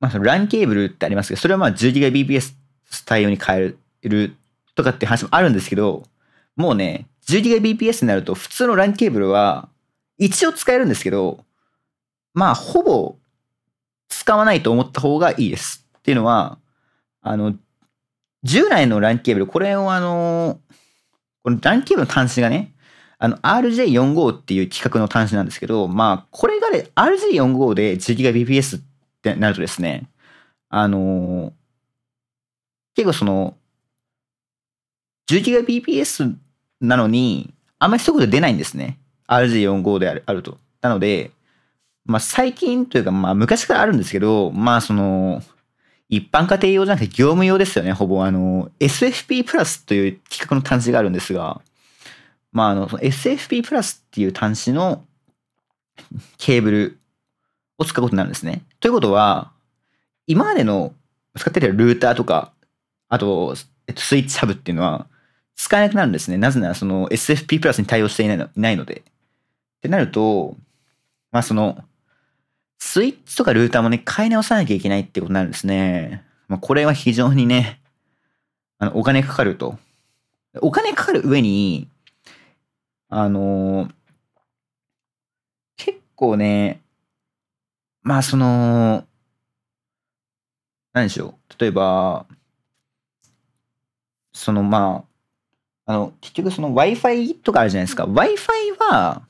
[0.00, 2.54] まあ、その LAN ケーブルってありますけど、それはまあ 10GBps
[3.04, 4.34] 対応に変える
[4.74, 6.04] とかって話もあるんですけど、
[6.56, 9.68] もうね、10GBps になると普通の LAN ケーブルは
[10.18, 11.44] 一応使えるんですけど、
[12.34, 13.16] まあ、ほぼ
[14.08, 15.86] 使わないと思った方がいいです。
[15.98, 16.58] っていうのは、
[17.22, 17.54] あの、
[18.42, 20.60] 従来の LAN ケーブル、これをあの、
[21.42, 22.72] この LAN ケーブルの端子がね、
[23.22, 28.80] あの RJ45 っていう規格の端子なんですけど、まあ、これがね、RJ45 で 10GBps
[29.20, 30.08] ってなるとですね、
[30.68, 31.52] あの
[32.94, 33.56] 結構その、
[35.30, 36.34] 10GBps
[36.80, 38.98] なのに、あんまり速度出ないんですね。
[39.28, 40.58] RJ45 であるあると。
[40.82, 41.30] なので、
[42.04, 45.42] まあ最近というか、まあ昔からあるんですけど、まあその、
[46.08, 47.92] 一般家庭用じゃなくて業務用ですよね。
[47.92, 51.62] ほぼあの、SFP プラスという規格の端子があるんですが、
[52.52, 55.04] まああの、SFP プラスっていう端子の
[56.36, 56.98] ケーブル
[57.78, 58.62] を使うことになるんですね。
[58.80, 59.52] ということは、
[60.26, 60.94] 今までの
[61.36, 62.52] 使ってるルーターとか、
[63.08, 63.54] あと、
[63.86, 65.06] えっと、スイッチハブっていうのは
[65.56, 66.38] 使えなくなるんですね。
[66.38, 69.00] なぜならその SFP プラスに対応していないのいないので。
[69.00, 70.56] ってなると、
[71.32, 71.84] まあその、
[72.78, 76.24] スイッチとかルーターもね、買い直さなきゃいけないってことになるんですね。
[76.48, 77.80] まあ、これは非常にね、
[78.78, 79.78] あの、お金かかると。
[80.60, 81.88] お金かかる上に、
[83.08, 83.88] あの、
[85.76, 86.80] 結構ね、
[88.02, 89.06] まあその、
[90.92, 91.60] 何でしょう。
[91.60, 92.26] 例えば、
[94.32, 95.04] そのま
[95.86, 98.04] あ、あの、結局その Wi-Fi とかあるじゃないですか。
[98.04, 99.22] Wi-Fi は、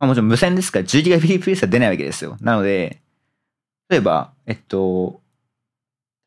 [0.00, 2.36] まあ、もちろん無線ですから 10GBps は出ないわけですよ。
[2.40, 3.00] なので、
[3.88, 5.20] 例えば、えっと、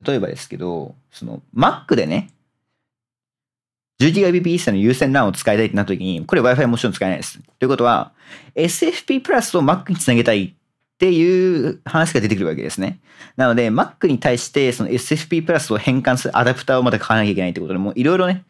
[0.04, 2.32] 例えばですけど、その Mac でね、
[4.00, 7.40] 10GBps の有線 LAN を使いたいってなった時に、これ Wi-Fi もちろん使えないです。
[7.60, 8.14] ということは、
[8.56, 10.56] SFP プラスを Mac につなげたい
[11.02, 13.00] っていう話が出てくるわけですね。
[13.36, 18.46] なので、Mac に対してその SFP プラスを変換するアダプターをまた買わなきゃいけないってことで、もういろいろね、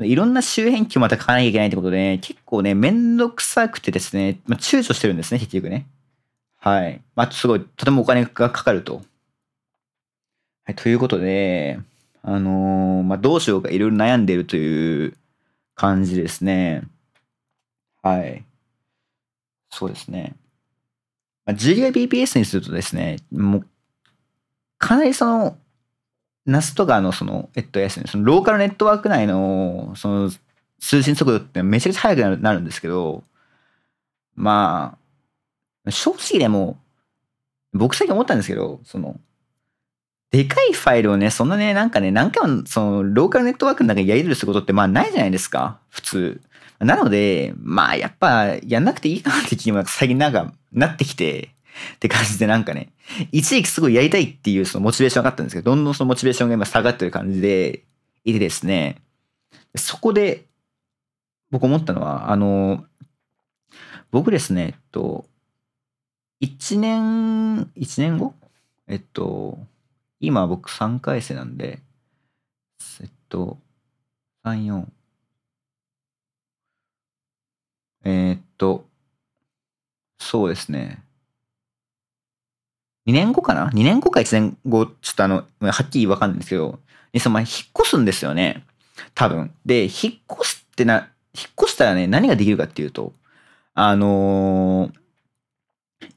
[0.00, 5.86] いろんな周辺機をまた買わなきゃいけないってことで、結構ね、めんどくさくてですね、まあ、躊躇してるんですね、結局ね。
[6.58, 7.00] はい。
[7.14, 8.96] まあ、すごい、とてもお金がかかると。
[10.64, 11.78] はい、ということで、
[12.24, 15.16] あのー、まあ、どうしようかいろいろ悩んでるという
[15.76, 16.82] 感じですね。
[18.02, 18.44] はい。
[19.70, 20.34] そうですね。
[21.44, 23.66] まあ、GIBPS にするとですね、もう、
[24.78, 25.56] かなりその、
[26.46, 30.30] ナスとかのその、えっと、やすね、そのローカルネットワーク内の、その、
[30.80, 33.22] 通信速度ってめちゃくちゃ速くなるなるんですけど、
[34.34, 34.98] ま
[35.86, 36.78] あ、正直でも、
[37.72, 39.18] 僕最近思ったんですけど、その、
[40.30, 46.40] でかいファイルをね、そんなね、なんかね、何回も、その、ローカルネットワークの中でやり取りすることって、まあ、ないじゃないですか、普通。
[46.84, 51.50] なので、まあ、やっぱ、やんなくていいかなって気も最近なんか、なってきて、
[51.94, 52.92] って感じでなんかね、
[53.30, 57.82] 一時期すごいやりたいっていうそのモチベーションがあったんですけど、どんどんそのモチベーションが今下がってる感じで
[58.24, 59.00] いてですね、
[59.74, 60.44] そこで
[61.50, 62.84] 僕思ったのは、あの、
[64.10, 65.24] 僕ですね、えっと、
[66.42, 68.34] 1年、1年後？
[68.88, 69.58] えっと、
[70.20, 71.80] 今僕3回生なんで、
[73.00, 73.58] えっと、
[74.44, 74.86] 3、4、
[78.04, 78.86] えー、っと、
[80.18, 81.02] そうですね。
[83.06, 86.78] 2年後かな ?2 年後か1年後、ちょっとあの、はっきりわかんないんですけど、
[87.18, 88.64] そのまあ引っ越すんですよね。
[89.14, 89.52] 多分。
[89.66, 89.90] で、引っ
[90.40, 93.12] 越すってな、引っ越したらね、何ができるかっていうと、
[93.74, 94.92] あのー、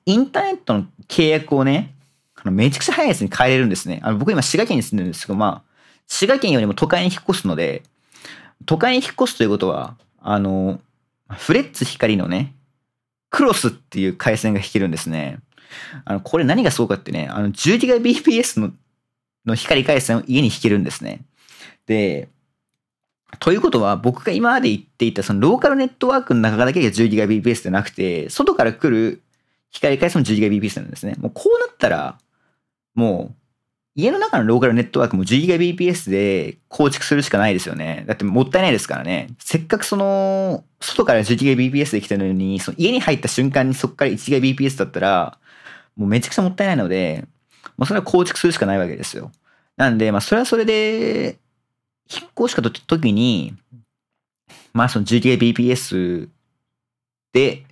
[0.06, 1.94] インターネットの契約をね、
[2.36, 4.00] あのめちゃくちゃ早いやつに変えれるんですね。
[4.04, 5.72] あの僕今滋賀県に住んでるんですけど、まあ、
[6.08, 7.84] 滋賀県よりも都会に引っ越すので、
[8.66, 10.80] 都会に引っ越すということは、あのー、
[11.30, 12.54] フレッツ光のね、
[13.30, 15.40] クロスっていう回線が引けるんですね。
[16.06, 18.72] あの、これ何がすごかってね、あの、10GBps の
[19.46, 21.22] の光回線を家に引けるんですね。
[21.86, 22.30] で、
[23.40, 29.22] ということは、僕が今まで言っていた、そのローカルネットワークの中だけが 10GBps じゃなくて、外から来る
[29.72, 31.16] 光回線も 10GBps なんですね。
[31.20, 32.18] もうこうなったら、
[32.94, 33.36] もう、
[33.96, 38.04] 家の中のローカルネットワークも 10GBps で構築するしかないですよね。
[38.08, 39.30] だってもったいないですからね。
[39.40, 45.38] せっかくその、外から 10GBps で来てるのに、その家に入った瞬間にそこから 1GBps だったら、
[45.96, 47.26] もうめちゃくちゃもったいないので、
[47.78, 49.32] もうそれは構築するしかないわけですよ。
[49.78, 51.38] なんで、まあそれはそれで、
[52.12, 53.56] 引っ越しかと時に、
[54.74, 56.28] まあその 10GBps
[57.32, 57.64] で、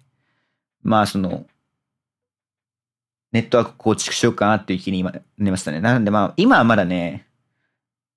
[0.83, 1.45] まあその、
[3.33, 5.81] ネットワーク構築しようかなっていう気に今なりましたね。
[5.81, 7.27] なのでまあ、今はまだね、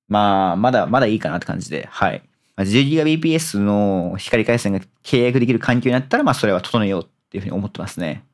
[0.08, 2.22] まあ、まだ、まだいいかなって感じで、はい。
[2.58, 8.24] 10GBps の光回線が契約できる環境になったら、まあ、それは整えようっていうふうに思ってますね。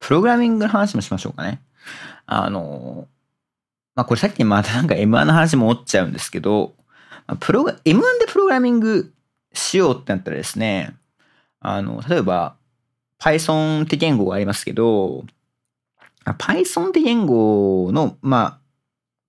[0.00, 1.62] プログラミングの話もしましょうかね。
[2.26, 3.06] あの、
[3.94, 6.74] まあ、これさっきまたなんか M1 の話も落ちちゃうんですけど、
[7.40, 9.12] プロ M1 でプログラミング
[9.52, 10.94] しようってなったらですね、
[11.60, 12.56] あの、例えば、
[13.18, 15.24] Python って言語がありますけど、
[16.34, 18.60] Python って言語の、まあ、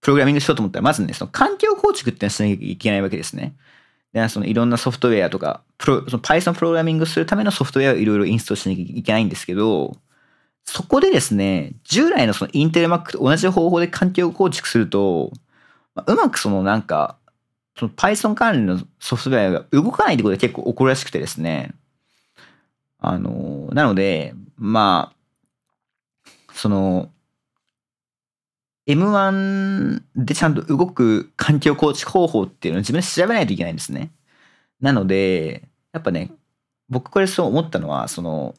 [0.02, 3.56] プログラミングしようと思ったら、まずね、その環境構築ってのはしなきゃいけないわけですね。
[4.14, 9.98] で、そのいろんなソフトウェアとか、プロその Python プログラミングするためのソフトウェアをいろいろインストールしなきゃいけないんですけど、
[10.64, 15.32] そこでですね、従来のそのインテル Mac と同じ方法で環境構築すると、
[15.96, 17.18] うまくそのなんか、
[17.78, 21.74] その Python 関連のソフトウェアが動かないってことが結構起こるらしくてですね。
[23.00, 25.17] あの、なので、まあ、
[26.58, 27.10] その、
[28.88, 34.12] M1 でちゃんと動く環境構築方法っていうのを自分で調べないといけないんですね。
[34.80, 36.32] なので、やっぱね、
[36.90, 38.56] 僕これそう思ったのは、その、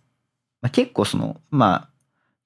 [0.61, 1.89] まあ、結構その、まあ、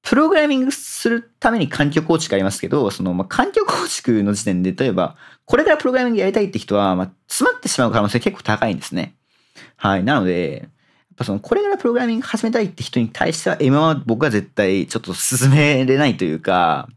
[0.03, 9.15] プログラミングするために環境構築ありますけど、その、まあ、環境構築の時点で、例えば、これからプログラミングやりたいって人は、まあ、詰まってしまう可能性結構高いんですね。
[9.77, 10.05] はい。
[10.05, 10.69] なので、
[11.13, 16.95] やっぱその、これからプログラミング始めたいって人に対しては、今は僕は絶対ちょっと進めれないというか、っ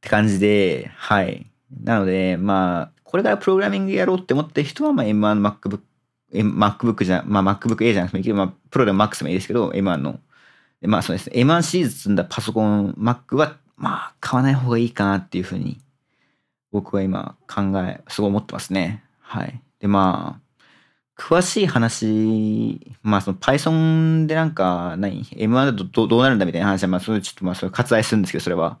[0.00, 1.50] て感じで、はい。
[1.82, 5.80] なので、まあ、これからプログラミングやろうって思ってる人は、まあ、M1 の MacBook、
[6.32, 10.18] MacBook じゃ、まあ、MacBook A じゃなくてもいいけど、まあ、プロでも Max もいいですけど、M1 の。
[10.80, 11.42] まあ、そうですね。
[11.42, 15.78] M1 シリーズ積んだパソコン、Mac は、まあ、買わない方がいいかなっていうふうに、
[16.72, 19.02] 僕は今考え、すごい思ってますね。
[19.20, 19.60] はい。
[19.80, 20.45] で、まあ、
[21.16, 28.78] 詳しい話、まあその Python でなんか何、M1 だとどうなるんだみたいな話は、まあそれちょっとまあそれ割愛するんですけど、それは。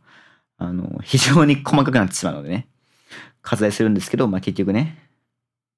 [0.58, 2.68] あの、非常に細かくなってしまうのでね、
[3.42, 4.98] 割愛するんですけど、まあ結局ね、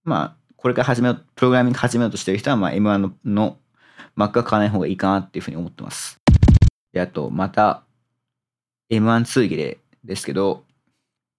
[0.04, 3.56] まあ、これから始めよう、プログラミング始めようとしてる人は、まあ M1 のの
[4.16, 6.20] Mac は買わない方がいいかなっていうふうに思ってます。
[6.92, 7.82] で、あと、また、
[8.90, 10.64] M1 通儀でですけど、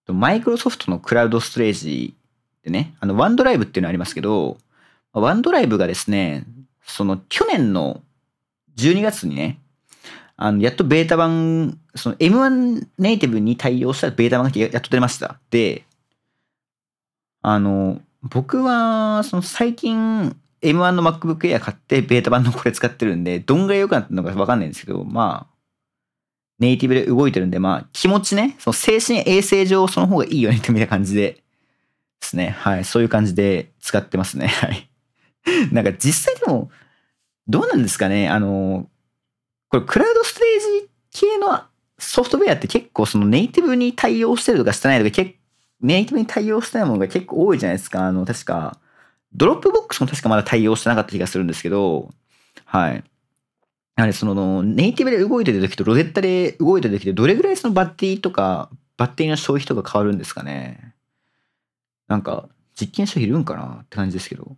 [0.08, 2.16] マイクロソフトのクラウドストレージ
[2.64, 4.58] でね、あの、ワンドライブっていうのありますけど、
[5.14, 6.46] ワンドライブがですね、
[6.84, 8.02] その去年の
[8.78, 9.60] 12月にね、
[10.38, 15.40] あの、やっとベータ版、その M1 ネイティブに対応したベータ版がやっと出ました。
[15.50, 15.84] で、
[17.42, 25.56] あの、僕は、その最近 M1 の MacBook Air 買ってベータ版のこれ使ってるんで、どんぐらい良くなったのかわかんないんですけど、まあ、
[26.60, 31.42] ネイティブで動いてるんで、まあ、気持ちね、その精神衛生上その方がいいよねってみたいな感じでで
[32.22, 32.50] すね。
[32.50, 32.86] はい。
[32.86, 34.48] そういう感じで使ってますね。
[34.48, 34.89] はい。
[35.72, 36.72] なんか実際でも、
[37.48, 38.90] どうなんですかねあの、
[39.70, 41.64] これクラウドストレージ系の
[41.98, 45.40] ソフトウェアって結構そのネイティブに対応してるとかしてないとか結
[45.82, 48.06] ネイティブに対応してないものが結構多いじゃないですか。
[48.06, 48.78] あの、確か、
[49.34, 52.10] Dropbox も確かまだ対応してなかった気がするんですけど、
[52.66, 53.04] はい。
[53.96, 60.94] やはりその、ネイティブで動いてる時と Rosetta で動いてる時でどれぐらいそのバッテリーとか、バッテリーの消費とか変わるんですかね。
[62.08, 62.50] なんか、
[62.80, 64.58] 実験者いるんかなって感じですけど。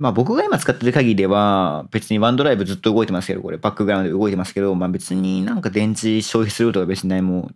[0.00, 7.50] まあ僕が今使ってる限りでは、別に OneDrive ずっと動いてますけど、これバックグラウンドで動いてますけど、まあ別になんか電池消費することか別に何も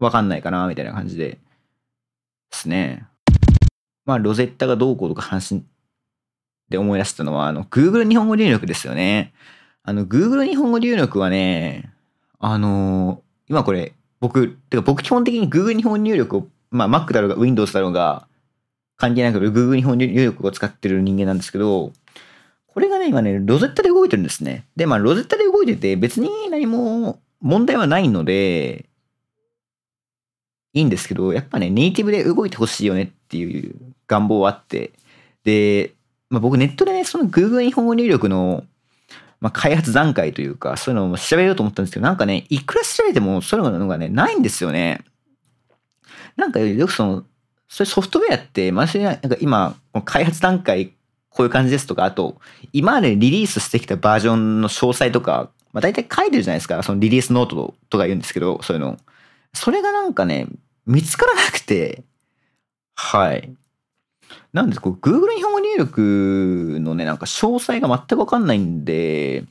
[0.00, 1.30] わかんないかな、みたいな感じで。
[1.30, 1.38] で
[2.50, 3.06] すね。
[4.04, 5.62] まあ Rosetta がどうこうとか話
[6.70, 9.32] で思い出したのは、あの、Google 日本語入力ですよね。
[9.84, 11.92] あの、Google 日本語入力はね、
[12.40, 18.26] あの今これ、僕、てか僕基本的に Google 日本語入力を、まあ Mac だろうが Windows だろうが、
[18.98, 21.92] 関係なく Google 日本入力を使ってる人間なんですけど、
[22.66, 24.64] これがね、今ね、 Rosetta で動いてるんですね。
[24.76, 28.86] で、まあ、 Rosetta で動いてて、別に何も問題はないので、
[30.74, 33.74] いいんですけど、やっぱね、ネイティブで動いてほしいよねっていう
[34.06, 34.92] 願望はあって、
[35.44, 35.94] で、
[36.28, 38.64] まあ、僕ネットでね、その Google 日本語入力の、
[39.40, 45.04] まあ、開発段階というか、そういうのを調べようと思ったんですけど、なんかね、いくら調べてもそういうのがね、ないんですよね。
[46.36, 47.24] なんかよくその、
[47.68, 50.94] それソフトウェアって、まじなんか今、開発段階、
[51.28, 52.40] こういう感じですとか、あと、
[52.72, 56.82] 今までリリースしてきたバージョンの詳細とか、まあ大体書いてるじゃないですか。
[56.82, 58.98] そのリリースノートとか言うんですけど、そういうの。
[59.52, 60.46] それがなんかね、
[60.86, 62.04] 見つからなくて、
[62.94, 63.54] はい。
[64.52, 69.44] なんでこう、Google 日本語入力のね、なんか詳細が全くわかんないんで、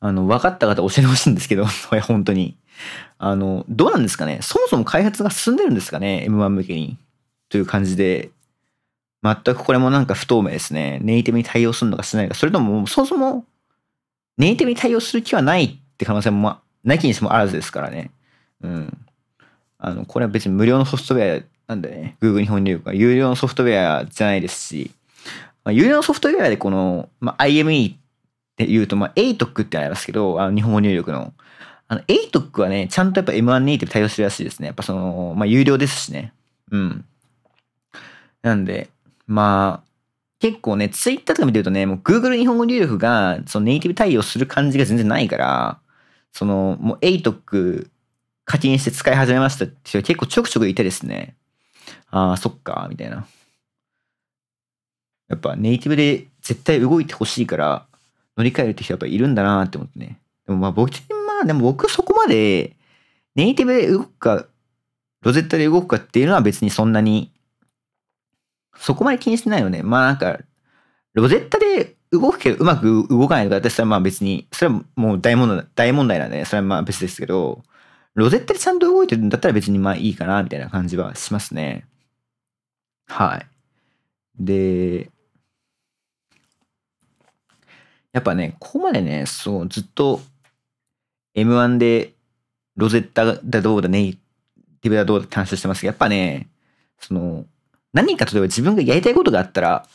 [0.00, 1.64] あの、分かった方教えてほしいんですけど、
[2.06, 2.56] 本当に。
[3.18, 4.40] あの、どうなんですかね？
[4.42, 6.98] そもそも開発が進んでるんですかね ?M1 向けに。
[7.48, 8.30] という感じで、
[9.22, 10.98] 全くこれもなんか不透明ですね。
[11.02, 12.34] ネイティブに対応するのかしないか。
[12.34, 13.44] それともそもそも
[14.38, 18.10] ネイティブに対応する気はないって可能性も、ま、なきにしもあらずですからね。
[18.62, 18.98] うん。
[19.78, 22.16] あの、これは別に無料のソフトウェアなんだよね。
[22.20, 24.90] Google 日本入力は有料のソフトウェアじゃないですし、
[25.64, 27.96] まあ、有料のソフトウェアでこの、まあ、IME っ
[28.56, 31.32] て言うと、まあ、ATOC ってありますけど、あの日本語入力の。
[31.88, 34.66] あの、ATOC はね、ちゃんとやっぱ M1 ネイティブ対応してるらしいですね。
[34.66, 36.32] やっぱその、まあ、有料ですしね。
[36.70, 37.04] うん。
[38.42, 38.88] なんで、
[39.26, 39.86] まあ、
[40.40, 45.78] 結構ね、ツイッターとか見てるとね、もう Google 日本語入力がそのネイティブ対応する感じが全然ないから、
[46.32, 47.88] その、もう ATOK
[48.44, 51.34] 課金して使い始めましたって人結構ちょくちょくいてですね、
[52.10, 53.26] ああ、そっか、みたいな。
[55.28, 57.86] やっぱネイティブで絶対動いてほしいから
[58.36, 60.20] 乗り換えるって人やっぱいるんだなって思ってね。
[60.46, 62.76] でもまあ僕、まあでも僕そこまで
[63.34, 64.46] ネイティブで動くか、
[65.22, 67.32] Rosetta で動くかっていうのは別にそんなに
[68.78, 69.82] そこまで気にしてないよね。
[69.82, 70.38] まあなんか、
[71.14, 77.62] Rosetta で動くけどうまく動かないとか、私はまあ別に、それはもう大問題、大問題なんで、それはまあ別ですけど、
[78.14, 81.86] Rosetta でちゃんと動いてるんだったら別にまあいいかな、みたいな感じはしますね。
[83.08, 83.46] はい。
[84.38, 85.10] で、
[88.12, 90.20] やっぱね、ここまでね、そう、ずっと
[91.36, 92.14] M1 で
[92.76, 96.48] Rosetta だどうだ、ネイティブだどうだって話してますけど、やっぱね、
[96.98, 97.44] その、
[97.92, 99.86] 何か例えば自分がやりたいことがあったら、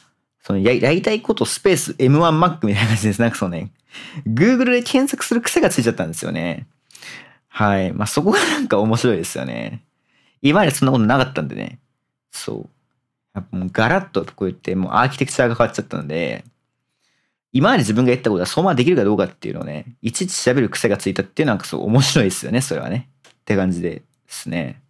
[0.44, 3.22] そのややりたいことスペース M1Mac みたいな感じです。
[3.22, 3.72] なんかそうね、
[4.26, 6.66] Google で検索する癖がついちゃったんですよね。
[7.48, 7.92] はい。
[7.94, 9.84] まあそこがなんか面白いですよね。
[10.42, 11.80] 今までそんなことなかったんでね。
[12.32, 12.70] そう。
[13.36, 16.44] やっぱもうガラッとこう言ってもうアーキテクチャが変わっちゃったので、
[17.54, 23.10] 今まで自分がやったことはそのままできるかどうかっていうのをね、いちいち調べる癖がついたっていうのはそう面白いですよね、それはね。
[23.28, 24.82] って感じですね。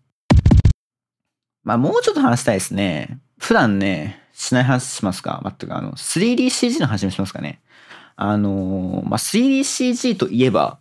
[1.64, 3.20] まあもうちょっと話したいですね。
[3.40, 5.42] 普段ね、しない話しますか？
[5.44, 7.62] 全くあの、3DCG の話もしますかね。
[8.16, 10.78] あのまあ 3DCG といえば、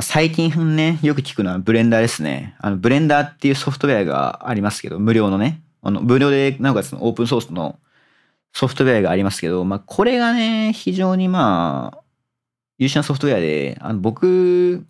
[0.00, 2.56] 最近ね、よく聞くのはブレンダーですね。
[2.58, 5.60] あの、ブレンダーっていうソフトウェアがありますけど、無料のね。
[5.82, 7.78] あの、無料で、なおかつオープンソースの
[8.52, 11.98] ソフトウェアがありますけど、まあ、これがね、非常にまあ、
[12.78, 14.84] 優秀なソフトウェアで、あの、僕、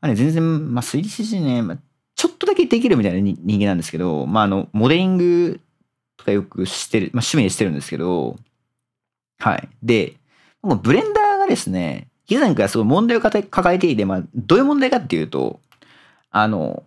[0.00, 1.78] あれ、全然、まあ、3DCG ね、まあ、
[2.14, 5.60] ちょっとだけできるみたいな人間なんですけど、まあ、あの、モデリング
[6.16, 8.36] とかよくしてる、まあ、趣味でしてるんですけど、
[9.38, 9.68] はい。
[9.82, 10.14] で、
[10.62, 15.60] ブレンダーがですね、以前からすごい問題を抱えていて、まあ、どういう問題かっていうと、
[16.30, 16.82] あの、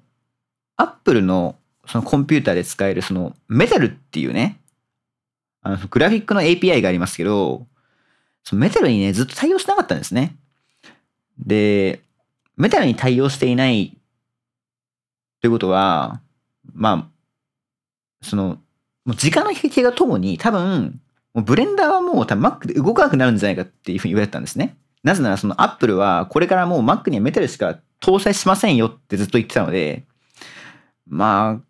[0.77, 1.55] アップルの
[1.87, 4.59] そのコンピューターで使えるそのメタルっていうね、
[5.61, 7.67] あのグラフィックの API がありますけど、
[8.43, 10.35] そのメタルにね、ずっと対応しなかったんですね。
[11.37, 12.01] で、
[12.57, 13.97] メタルに対応していない
[15.41, 16.21] ということは、
[16.73, 18.59] まあ、その、
[19.05, 20.99] もう時間の比較がともに多分、
[21.33, 24.77] もうブレンダーはもう多分 Mac で動かなくなるんじゃないかっていうふうに言われたんですね。
[25.03, 30.05] なぜならその Apple はこれからもう Mac にはメタルしか搭載しませんよってずっと言ってたので、
[31.07, 31.61] まあ、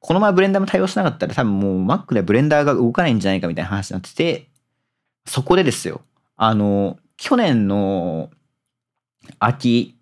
[0.00, 4.48] このままブレンダーも対応しなかったら多分もう Mac ではブレンダーが動かないんじゃないかみたいな話になってて、
[5.26, 6.00] そこでですよ。
[6.36, 8.30] あの、去年の
[9.38, 9.96] 秋、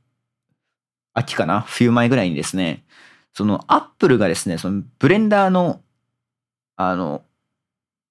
[1.14, 1.62] 秋かな？
[1.62, 2.84] 冬前ぐらいにですね、
[3.34, 5.80] そのアップルがですね、そのブレンダーの、
[6.76, 7.22] あの、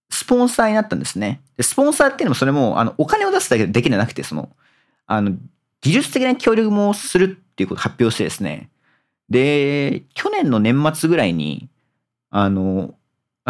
[0.09, 1.41] スポンサーになったんですね。
[1.55, 4.49] でスポンサーっていうのもそれも、あの、お金を出すだけできなくて、その、
[5.05, 5.31] あの、
[5.79, 8.69] 技術的な協力もするっていうことを発表してですね。
[9.29, 11.69] で、去年の年末ぐらいに、
[12.39, 12.93] あの、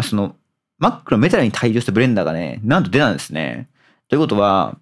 [0.02, 0.34] その、
[0.80, 3.68] Mac のメタルに対応したブレンダーがね、なんと出たんですね。
[4.08, 4.78] ということは、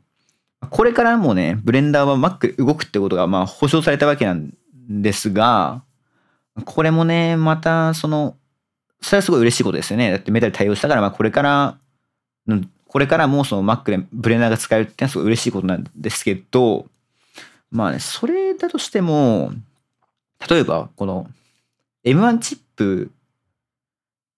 [0.71, 4.55] これからもね、ブレンダーは Mac で動くってことが、まあ、保証されたわけなん
[4.89, 5.83] ですが、
[6.65, 8.37] これもね、また、その、
[9.01, 10.13] それはすごい嬉しいことですよね。
[10.13, 11.77] だってメタル対応したから、まあこれから、
[12.87, 16.87] これからもその Mac でブレナーが使えるってのはすごい嬉しいことなんですけど、
[17.73, 19.51] まあね、それだとしても、
[20.49, 21.27] 例えばこの
[22.05, 23.11] M1 チップ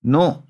[0.09, 0.43] の、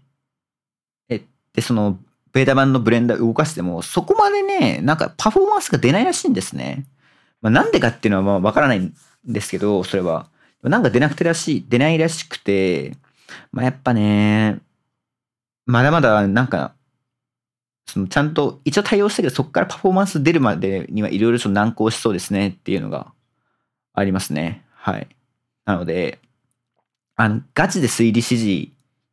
[1.09, 1.99] え、で、その
[2.33, 6.87] ベータ版のブレンダー動かしても、そこまでね、なんかパフォーマンスが出ないらしいんですね。
[7.41, 8.95] まあ、なんでかっていうのはまあわからないん
[9.25, 10.29] ですけど、それは。
[10.63, 12.97] なんか出なくてらしい、出ないらしくて、
[13.53, 14.61] まあ、やっぱね、
[15.67, 16.75] まだまだなんか、
[17.87, 23.13] そのちゃんと一応対応したけど、そこからパフォーマンス出るまでにはいろいろと難航しそうですねっていうのが
[23.95, 24.65] ありますね。
[24.75, 25.09] はい。
[25.65, 26.19] なので、
[27.17, 28.73] あの、ガチで 3DCG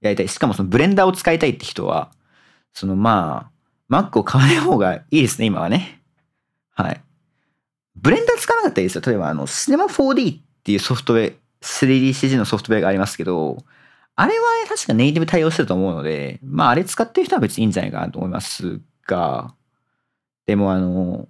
[0.09, 0.27] やりたい。
[0.27, 2.11] しかもそのブレンダーを使いたいって人は、
[2.73, 3.51] そのま
[3.89, 6.01] あ、Mac を買わない方がいいですね、今はね。
[6.73, 7.01] はい。
[7.95, 9.01] ブレンダー使わなかったらいいですよ。
[9.05, 13.63] 例えば、あの、Cinema 4D っていうソフトウェア、3DCG のソフトウェアがありますけど、
[14.15, 19.53] あれは確かネイティブ対応してると思うので、まああれ使ってる人は別にいいんじゃないかなと思いますが、
[20.45, 21.27] でもあの、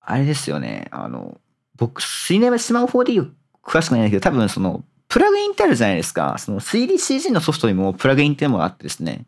[0.00, 0.88] あれですよね。
[0.90, 1.40] あの、
[1.76, 3.30] 僕、水ネバスマホ 4D
[3.62, 6.36] 詳しくないんだけど、多分その、プラグインってあるじゃないですか。
[6.38, 9.26] その 3DCG のソフトにもプラグインっていうのがあってですね。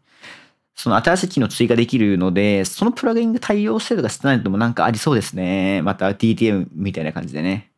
[0.74, 5.82] その新しい機能追加できるので、そのプラグインが対応してるとかしてないのもなんかありそうですね。
[5.82, 7.70] また DTM みたいな感じでね。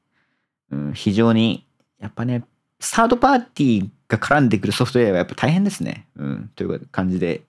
[0.71, 1.67] うん、非常に、
[1.99, 2.45] やっぱね、
[2.79, 6.07] サードパーティーが絡んでくるソフトウェアはやっぱ大変ですね。
[6.15, 7.43] うん、という感じで。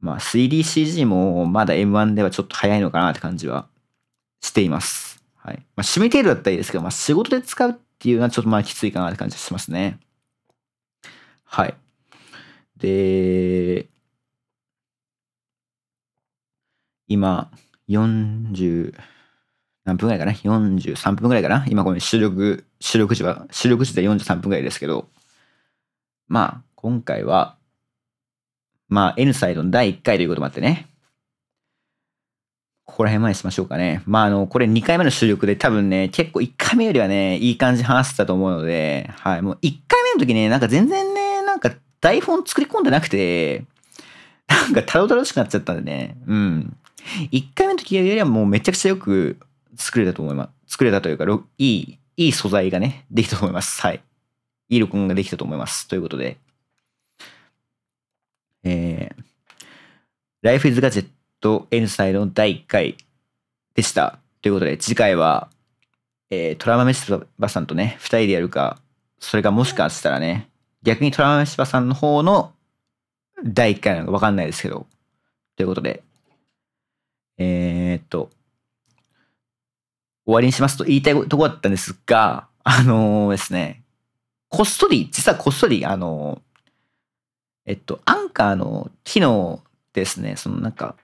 [0.00, 3.66] まあ 3DCG もまだ M1 ではちょっと早いのかなって感じは
[4.42, 5.24] しています。
[5.36, 5.54] はい。
[5.54, 10.00] まあ趣味程度だったらいいですけど、まあ仕事で使うっていうのはちょっとまあきついかなって感じしますね。
[11.44, 11.74] はい。
[12.78, 13.88] で、
[17.08, 17.50] 今、
[17.90, 18.94] 40、
[19.84, 21.66] 何分ぐらいかな ?43 分ぐらいかな？
[21.68, 25.10] 今この収録、収録時は、収録時で43分ぐらいですけど、
[26.26, 27.58] まあ、今回は、
[28.88, 30.89] まあ、N サイドの第1回ということもあってね、
[32.90, 34.02] ここら辺までしましょうかね。
[34.04, 43.64] まあ、あの、これ2回目の収録で多分ね、結構1回目よりはね、いい感じ話してたと思うので、はい、もう1回目の時ね、なんか全然ね、なんか台本作り込んでなくて、
[44.48, 46.76] なんかたどたどしくなっちゃったんでね、うん。
[47.30, 49.38] 1回目の時よりはもうめちゃくちゃよく
[49.76, 50.72] 作れたと思います。
[50.72, 51.24] 作れたというか、
[51.58, 53.80] いい、いい素材がね、できたと思います。
[53.82, 54.02] はい。
[54.68, 55.86] いい録音ができたと思います。
[55.86, 56.38] ということで、
[58.64, 59.22] えー、
[60.42, 61.06] Life is Gadget
[61.70, 62.96] N サイドの第1回
[63.74, 64.18] でした。
[64.42, 65.48] ということで、次回は、
[66.30, 68.78] えー、トラマメシバさんとね、2人でやるか、
[69.18, 70.48] それかもしかしたらね、
[70.82, 72.52] 逆にトラマメシバさんの方の
[73.44, 74.86] 第1回なのか分かんないですけど、
[75.56, 76.02] ということで、
[77.38, 78.30] えー、っと、
[80.26, 83.82] 終わりにしますと言いたいとこだったんですが、あのー、ですね、
[84.48, 89.62] こっそり、実はこっそり、あのー、えっと、アンカーの機能
[89.92, 90.96] ですね、そのなんか、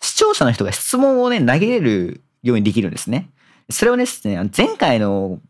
[0.00, 3.30] 視聴者の人が質問をね、投げれるようにできるんですね。
[3.70, 5.40] それをですね、前回の、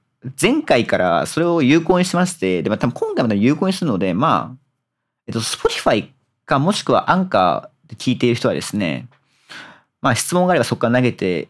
[0.41, 4.57] 前回からそれを有効にしまして、で、まあ、多分今回も有効にするので、まあ、
[5.27, 6.09] えっと、Spotify
[6.45, 9.07] かもしくはアンカーで聞いている人はですね、
[10.01, 11.49] まあ質問があればそこから投げて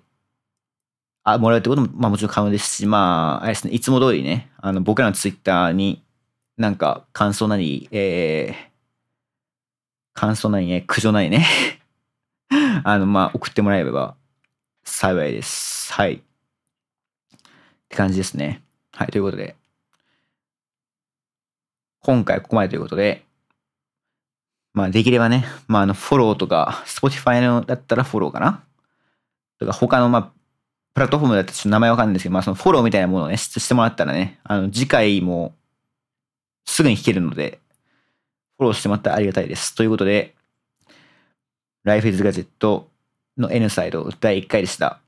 [1.23, 6.03] あもらうってことも、まあ、もちろん可能ですし、まあ、あれですね、いつも通りね、あの僕らのツイッターに
[6.57, 8.69] なんか感想なり、えー、
[10.15, 11.47] 感想なりね、苦情なりね
[12.85, 14.17] あの、まあ、送ってもらえれば
[14.85, 15.93] 幸いです。
[15.93, 16.15] はい。
[16.15, 16.21] っ
[17.89, 18.63] て感じですね。
[18.93, 19.57] はい、ということで、
[22.01, 23.25] 今回ここまでということで、
[24.73, 28.63] まあ、できればね、まあ、あの、フォローとか、Spotify のだったらフォローかな
[29.59, 30.33] とか、他の、まあ、
[30.95, 35.55] プラットフォームだったらちょっと名前わかんないんですけど、まあ、そのフォローみたいなものをね、してもらったらね、あの、次回も
[36.65, 37.61] すぐに弾けるので、
[38.57, 39.75] フォローしてもらったらありがたいです。
[39.75, 40.35] ということで、
[41.89, 42.87] Life is Gadget
[43.39, 45.01] の N サイド第1回でした。